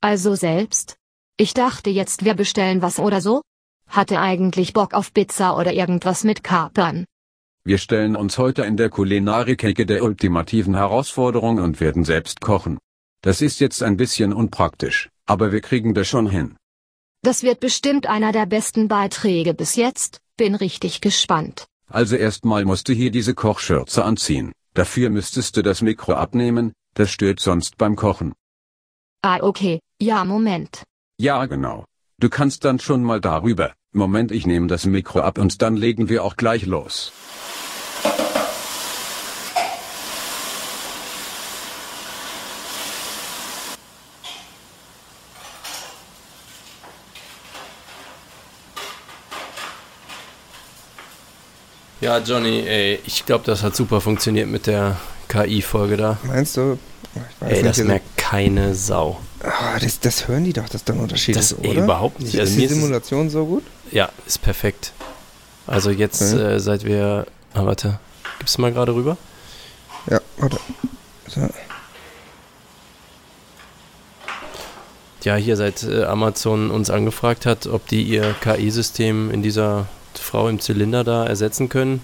Also 0.00 0.34
selbst? 0.34 0.96
Ich 1.36 1.54
dachte 1.54 1.90
jetzt 1.90 2.24
wir 2.24 2.34
bestellen 2.34 2.82
was 2.82 2.98
oder 2.98 3.20
so? 3.20 3.42
Hatte 3.86 4.20
eigentlich 4.20 4.72
Bock 4.72 4.94
auf 4.94 5.12
Pizza 5.12 5.56
oder 5.56 5.72
irgendwas 5.72 6.24
mit 6.24 6.44
Kapern. 6.44 7.04
Wir 7.64 7.78
stellen 7.78 8.16
uns 8.16 8.38
heute 8.38 8.62
in 8.62 8.76
der 8.76 8.88
Kulinarik-Ecke 8.88 9.84
der 9.84 10.02
ultimativen 10.02 10.74
Herausforderung 10.74 11.58
und 11.58 11.80
werden 11.80 12.04
selbst 12.04 12.40
kochen. 12.40 12.78
Das 13.22 13.42
ist 13.42 13.60
jetzt 13.60 13.82
ein 13.82 13.96
bisschen 13.96 14.32
unpraktisch, 14.32 15.10
aber 15.26 15.52
wir 15.52 15.60
kriegen 15.60 15.92
das 15.92 16.08
schon 16.08 16.28
hin. 16.28 16.56
Das 17.22 17.42
wird 17.42 17.60
bestimmt 17.60 18.06
einer 18.06 18.32
der 18.32 18.46
besten 18.46 18.88
Beiträge 18.88 19.52
bis 19.52 19.76
jetzt, 19.76 20.20
bin 20.38 20.54
richtig 20.54 21.02
gespannt. 21.02 21.66
Also 21.86 22.16
erstmal 22.16 22.64
musst 22.64 22.88
du 22.88 22.94
hier 22.94 23.10
diese 23.10 23.34
Kochschürze 23.34 24.04
anziehen. 24.04 24.52
Dafür 24.72 25.10
müsstest 25.10 25.56
du 25.56 25.62
das 25.62 25.82
Mikro 25.82 26.14
abnehmen, 26.14 26.72
das 26.94 27.10
stört 27.10 27.40
sonst 27.40 27.78
beim 27.78 27.96
Kochen. 27.96 28.34
Ah 29.22 29.38
okay, 29.42 29.80
ja 30.00 30.24
Moment. 30.24 30.82
Ja 31.18 31.46
genau. 31.46 31.84
Du 32.18 32.28
kannst 32.28 32.64
dann 32.64 32.78
schon 32.78 33.02
mal 33.02 33.20
darüber. 33.20 33.72
Moment, 33.92 34.30
ich 34.30 34.46
nehme 34.46 34.66
das 34.66 34.86
Mikro 34.86 35.20
ab 35.20 35.38
und 35.38 35.62
dann 35.62 35.76
legen 35.76 36.08
wir 36.08 36.24
auch 36.24 36.36
gleich 36.36 36.66
los. 36.66 37.12
Ja, 52.00 52.18
Johnny, 52.18 52.60
ey, 52.66 52.98
ich 53.04 53.26
glaube, 53.26 53.44
das 53.44 53.62
hat 53.62 53.76
super 53.76 54.00
funktioniert 54.00 54.48
mit 54.48 54.66
der 54.66 54.96
KI-Folge 55.30 55.96
da. 55.96 56.18
Meinst 56.24 56.56
du? 56.56 56.78
Ich 57.14 57.40
weiß 57.40 57.50
Ey, 57.58 57.62
das 57.62 57.78
also- 57.78 57.84
merkt 57.88 58.16
keine 58.16 58.74
Sau. 58.74 59.18
Ah, 59.42 59.78
das, 59.80 59.98
das 60.00 60.28
hören 60.28 60.44
die 60.44 60.52
doch, 60.52 60.68
dass 60.68 60.84
da 60.84 60.92
ein 60.92 61.00
Unterschied 61.00 61.34
Das 61.34 61.52
ist, 61.52 61.64
ey, 61.64 61.70
oder? 61.70 61.84
überhaupt 61.84 62.20
nicht. 62.20 62.34
Ist 62.34 62.40
Also 62.40 62.52
die 62.52 62.58
mir 62.58 62.64
ist 62.66 62.72
Simulation 62.74 63.30
so 63.30 63.46
gut? 63.46 63.62
Ja, 63.90 64.10
ist 64.26 64.42
perfekt. 64.42 64.92
Also 65.66 65.90
jetzt, 65.90 66.20
Okay. 66.34 66.42
äh, 66.56 66.60
seit 66.60 66.84
wir. 66.84 67.26
Ah, 67.54 67.64
warte. 67.64 67.98
Gibst 68.38 68.58
du 68.58 68.62
mal 68.62 68.72
gerade 68.72 68.94
rüber? 68.94 69.16
Ja, 70.10 70.20
warte. 70.38 70.58
So. 71.28 71.48
Ja, 75.24 75.36
hier 75.36 75.56
seit 75.56 75.82
äh, 75.82 76.04
Amazon 76.04 76.70
uns 76.70 76.88
angefragt 76.90 77.44
hat, 77.46 77.66
ob 77.66 77.86
die 77.88 78.02
ihr 78.02 78.34
KI-System 78.40 79.30
in 79.30 79.42
dieser 79.42 79.86
Frau 80.14 80.48
im 80.48 80.60
Zylinder 80.60 81.04
da 81.04 81.26
ersetzen 81.26 81.68
können 81.68 82.00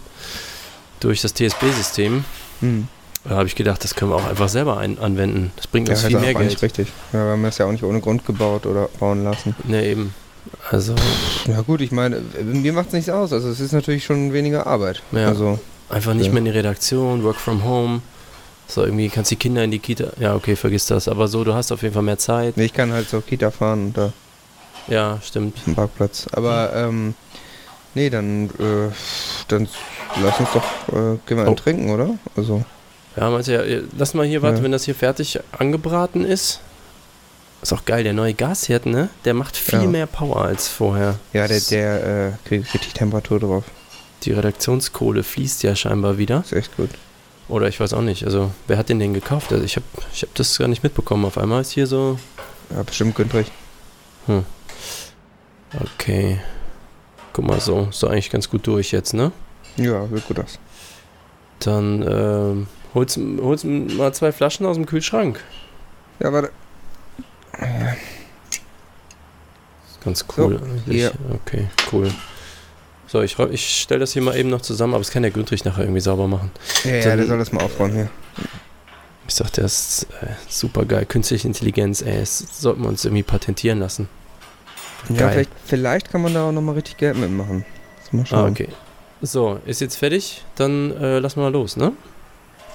durch 1.00 1.22
das 1.22 1.32
TSB-System. 1.34 2.24
Hm. 2.60 2.88
Da 3.28 3.36
habe 3.36 3.46
ich 3.46 3.54
gedacht, 3.56 3.82
das 3.82 3.94
können 3.94 4.10
wir 4.12 4.16
auch 4.16 4.26
einfach 4.28 4.48
selber 4.48 4.78
ein 4.78 4.98
anwenden. 4.98 5.50
Das 5.56 5.66
bringt 5.66 5.88
uns 5.88 6.02
viel 6.04 6.18
mehr 6.18 6.34
Geld. 6.34 6.62
richtig. 6.62 6.88
Ja, 7.12 7.24
wir 7.24 7.32
haben 7.32 7.42
das 7.42 7.58
ja 7.58 7.66
auch 7.66 7.72
nicht 7.72 7.82
ohne 7.84 8.00
Grund 8.00 8.24
gebaut 8.24 8.66
oder 8.66 8.88
bauen 9.00 9.24
lassen. 9.24 9.54
Ne, 9.64 9.84
eben. 9.86 10.14
Also, 10.70 10.94
Ja 11.46 11.60
gut, 11.62 11.80
ich 11.80 11.90
meine, 11.90 12.20
mir 12.44 12.72
macht 12.72 12.88
es 12.88 12.92
nichts 12.92 13.10
aus. 13.10 13.32
Also 13.32 13.48
es 13.48 13.58
ist 13.58 13.72
natürlich 13.72 14.04
schon 14.04 14.32
weniger 14.32 14.66
Arbeit. 14.66 15.02
Ja. 15.10 15.26
Also, 15.28 15.58
einfach 15.90 16.14
nicht 16.14 16.26
Ja. 16.26 16.32
mehr 16.32 16.38
in 16.38 16.44
die 16.44 16.50
Redaktion, 16.52 17.24
work 17.24 17.36
from 17.36 17.64
home. 17.64 18.00
So, 18.68 18.84
irgendwie 18.84 19.08
kannst 19.08 19.30
die 19.32 19.36
Kinder 19.36 19.64
in 19.64 19.70
die 19.72 19.78
Kita. 19.80 20.06
Ja, 20.20 20.34
okay, 20.36 20.54
vergiss 20.56 20.86
das. 20.86 21.08
Aber 21.08 21.26
so, 21.26 21.42
du 21.42 21.52
hast 21.54 21.72
auf 21.72 21.82
jeden 21.82 21.94
Fall 21.94 22.02
mehr 22.04 22.18
Zeit. 22.18 22.56
nee, 22.56 22.64
ich 22.64 22.72
kann 22.74 22.92
halt 22.92 23.08
zur 23.08 23.22
Kita 23.22 23.50
fahren 23.50 23.86
und 23.86 23.96
da 23.98 24.12
Ja, 24.88 25.18
stimmt. 25.24 25.58
einen 25.66 25.74
Parkplatz. 25.74 26.26
Aber, 26.32 26.72
ähm, 26.76 27.14
nee, 27.94 28.08
dann, 28.08 28.46
äh, 28.60 28.92
dann 29.48 29.68
lass 30.22 30.38
uns 30.38 30.48
doch, 30.54 30.64
äh, 30.94 31.18
gehen 31.26 31.38
wir 31.38 31.48
Oh. 31.48 31.54
trinken, 31.54 31.90
oder? 31.90 32.10
Also, 32.36 32.64
Ja, 33.16 33.40
ja, 33.40 33.62
äh, 33.62 33.82
lass 33.96 34.14
mal 34.14 34.26
hier, 34.26 34.42
warte, 34.42 34.58
Ja. 34.58 34.62
wenn 34.64 34.72
das 34.72 34.84
hier 34.84 34.94
fertig 34.94 35.40
angebraten 35.58 36.24
ist. 36.24 36.60
Ist 37.62 37.72
auch 37.72 37.84
geil, 37.86 38.04
der 38.04 38.12
neue 38.12 38.34
Gasherd, 38.34 38.84
ne? 38.86 39.08
Der 39.24 39.32
macht 39.34 39.56
viel 39.56 39.82
Ja. 39.82 39.86
mehr 39.88 40.06
Power 40.06 40.42
als 40.42 40.68
vorher. 40.68 41.18
ja, 41.32 41.48
der, 41.48 41.60
der, 41.60 42.26
äh, 42.28 42.32
kriegt 42.48 42.72
richtig 42.74 42.92
Temperatur 42.92 43.40
drauf. 43.40 43.64
Die 44.24 44.32
Redaktionskohle 44.32 45.22
fließt 45.22 45.62
ja 45.62 45.74
scheinbar 45.74 46.18
wieder. 46.18 46.40
Ist 46.44 46.52
echt 46.52 46.76
gut. 46.76 46.90
Oder 47.48 47.68
ich 47.68 47.78
weiß 47.80 47.92
auch 47.94 48.02
nicht. 48.02 48.24
Also, 48.24 48.50
wer 48.66 48.76
hat 48.76 48.88
den 48.88 48.98
denn 48.98 49.14
gekauft? 49.14 49.52
Also, 49.52 49.64
ich 49.64 49.76
habe 49.76 49.86
ich 50.12 50.22
hab 50.22 50.34
das 50.34 50.58
gar 50.58 50.68
nicht 50.68 50.82
mitbekommen. 50.82 51.24
Auf 51.24 51.38
einmal 51.38 51.60
ist 51.62 51.70
hier 51.70 51.86
so. 51.86 52.18
Ja, 52.74 52.82
bestimmt 52.82 53.14
günstig. 53.14 53.46
Okay. 55.94 56.40
Guck 57.32 57.44
mal, 57.46 57.60
so. 57.60 57.88
Ist 57.90 58.02
doch 58.02 58.10
eigentlich 58.10 58.30
ganz 58.30 58.48
gut 58.50 58.66
durch 58.66 58.92
jetzt, 58.92 59.14
ne? 59.14 59.32
Ja, 59.76 60.06
sieht 60.08 60.26
gut 60.26 60.40
aus. 60.40 60.58
Dann 61.60 62.02
ähm, 62.08 62.66
holst, 62.96 63.18
holst 63.40 63.64
mal 63.64 64.12
zwei 64.12 64.32
Flaschen 64.32 64.66
aus 64.66 64.74
dem 64.76 64.86
Kühlschrank. 64.86 65.40
Ja, 66.18 66.32
warte. 66.32 66.50
Ganz 70.04 70.24
cool. 70.36 70.60
So, 70.86 70.92
hier. 70.92 71.12
Okay, 71.32 71.68
cool. 71.92 72.10
So, 73.08 73.22
ich, 73.22 73.38
ich 73.38 73.80
stelle 73.82 74.00
das 74.00 74.12
hier 74.12 74.22
mal 74.22 74.36
eben 74.36 74.50
noch 74.50 74.60
zusammen, 74.60 74.94
aber 74.94 75.02
das 75.02 75.10
kann 75.10 75.22
der 75.22 75.30
Günther 75.30 75.56
nachher 75.64 75.82
irgendwie 75.84 76.00
sauber 76.00 76.26
machen. 76.26 76.50
Ja, 76.84 76.96
ja, 76.96 77.04
Dann- 77.04 77.18
der 77.18 77.26
soll 77.26 77.38
das 77.38 77.52
mal 77.52 77.62
aufräumen 77.62 77.94
hier. 77.94 78.10
Ich 79.28 79.34
sag, 79.34 79.50
der 79.52 79.64
ist 79.64 80.06
äh, 80.22 80.26
super 80.48 80.84
geil. 80.84 81.04
Künstliche 81.06 81.48
Intelligenz, 81.48 82.00
ey, 82.02 82.20
das 82.20 82.38
sollten 82.60 82.82
wir 82.82 82.88
uns 82.88 83.04
irgendwie 83.04 83.24
patentieren 83.24 83.80
lassen. 83.80 84.08
Ja, 85.08 85.16
Geil. 85.16 85.30
vielleicht, 85.32 85.50
vielleicht 85.64 86.10
kann 86.12 86.22
man 86.22 86.34
da 86.34 86.48
auch 86.48 86.52
nochmal 86.52 86.76
richtig 86.76 86.96
Geld 86.96 87.16
mitmachen. 87.16 87.64
Lass 88.04 88.12
mal 88.12 88.22
Ah, 88.22 88.26
schauen. 88.26 88.50
okay. 88.52 88.68
So, 89.22 89.58
ist 89.66 89.80
jetzt 89.80 89.96
fertig? 89.96 90.44
Dann 90.56 90.92
äh, 90.96 91.18
lassen 91.18 91.36
wir 91.40 91.44
mal 91.44 91.52
los, 91.52 91.76
ne? 91.76 91.92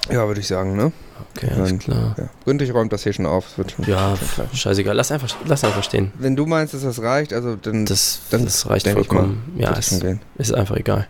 Ja, 0.09 0.27
würde 0.27 0.39
ich 0.39 0.47
sagen, 0.47 0.75
ne? 0.75 0.91
Okay, 1.35 1.49
alles 1.55 1.69
Dann- 1.69 1.79
klar. 1.79 2.15
Ja. 2.17 2.29
Günther 2.45 2.71
räumt 2.71 2.91
das 2.91 3.03
hier 3.03 3.13
schon 3.13 3.25
auf. 3.25 3.57
Es 3.57 3.71
schon, 3.71 3.85
Ja, 3.85 4.15
schon 4.17 4.47
scheißegal. 4.53 4.95
Lass 4.95 5.11
einfach, 5.11 5.29
lass 5.45 5.63
einfach 5.63 5.83
stehen. 5.83 6.11
Wenn 6.17 6.35
du 6.35 6.45
meinst, 6.45 6.73
dass 6.73 6.81
das 6.81 7.01
reicht, 7.01 7.31
also 7.33 7.55
dann 7.55 7.85
Das, 7.85 8.21
Dann 8.31 8.43
das 8.43 8.67
reicht 8.69 8.87
vollkommen. 8.87 9.53
Ja, 9.57 9.69
schon 9.81 9.97
ist, 9.97 10.01
gehen. 10.01 10.19
ist 10.37 10.53
einfach 10.53 10.75
egal. 10.77 11.07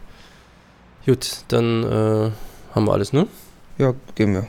Gut, 1.05 1.43
dann 1.47 1.83
äh, 1.83 2.31
haben 2.75 2.85
wir 2.85 2.93
alles, 2.93 3.13
ne? 3.13 3.27
Ja, 3.77 3.93
gehen 4.15 4.33
wir. 4.33 4.45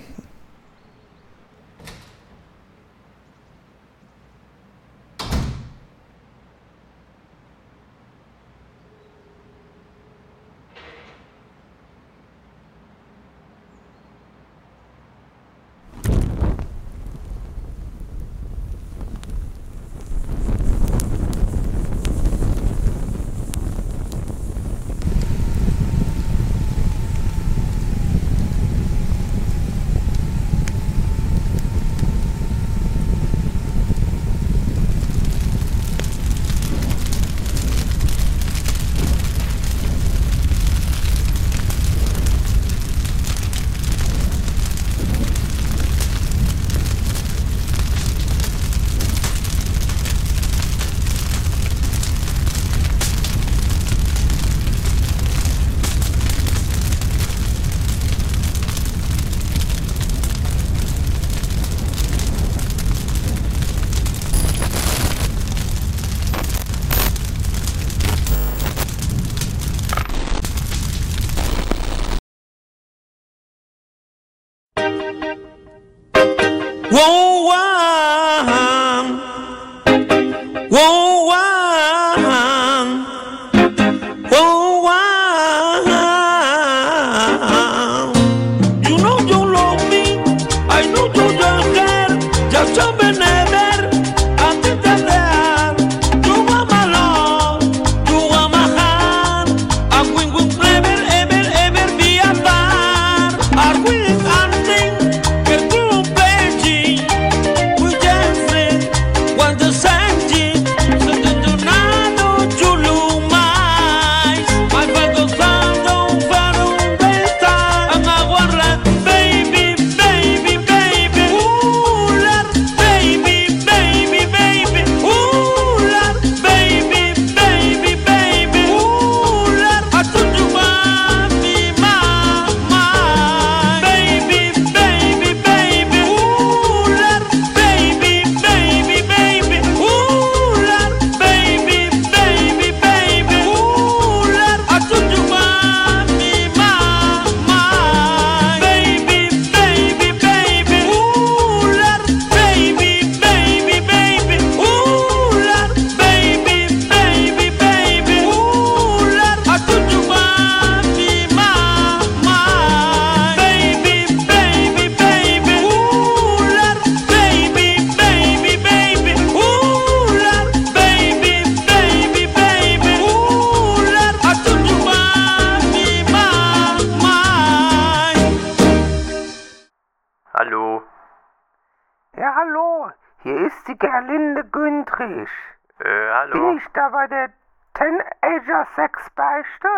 Hallo. 186.12 186.33
Bin 186.33 186.59
ich 186.59 186.68
da 186.72 186.88
bei 186.90 187.07
der 187.07 187.31
Teenager 187.75 188.66
Sexbeichte? 188.75 189.68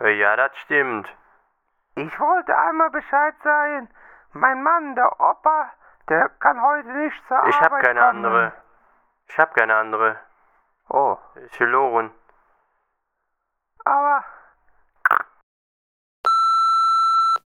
Ja, 0.00 0.36
das 0.36 0.56
stimmt. 0.58 1.08
Ich 1.96 2.18
wollte 2.20 2.56
einmal 2.56 2.90
Bescheid 2.90 3.34
sagen. 3.42 3.88
Mein 4.32 4.62
Mann, 4.62 4.94
der 4.94 5.12
Opa, 5.20 5.70
der 6.08 6.28
kann 6.40 6.62
heute 6.62 6.88
nicht 6.88 7.22
zur 7.28 7.44
Ich 7.46 7.56
Arbeit 7.56 7.70
hab 7.72 7.82
keine 7.82 8.00
kommen. 8.00 8.24
andere. 8.24 8.52
Ich 9.28 9.38
hab 9.38 9.54
keine 9.54 9.74
andere. 9.76 10.16
Oh, 10.88 11.18
Ist 11.34 11.56
verloren. 11.56 12.10
aber 13.84 14.24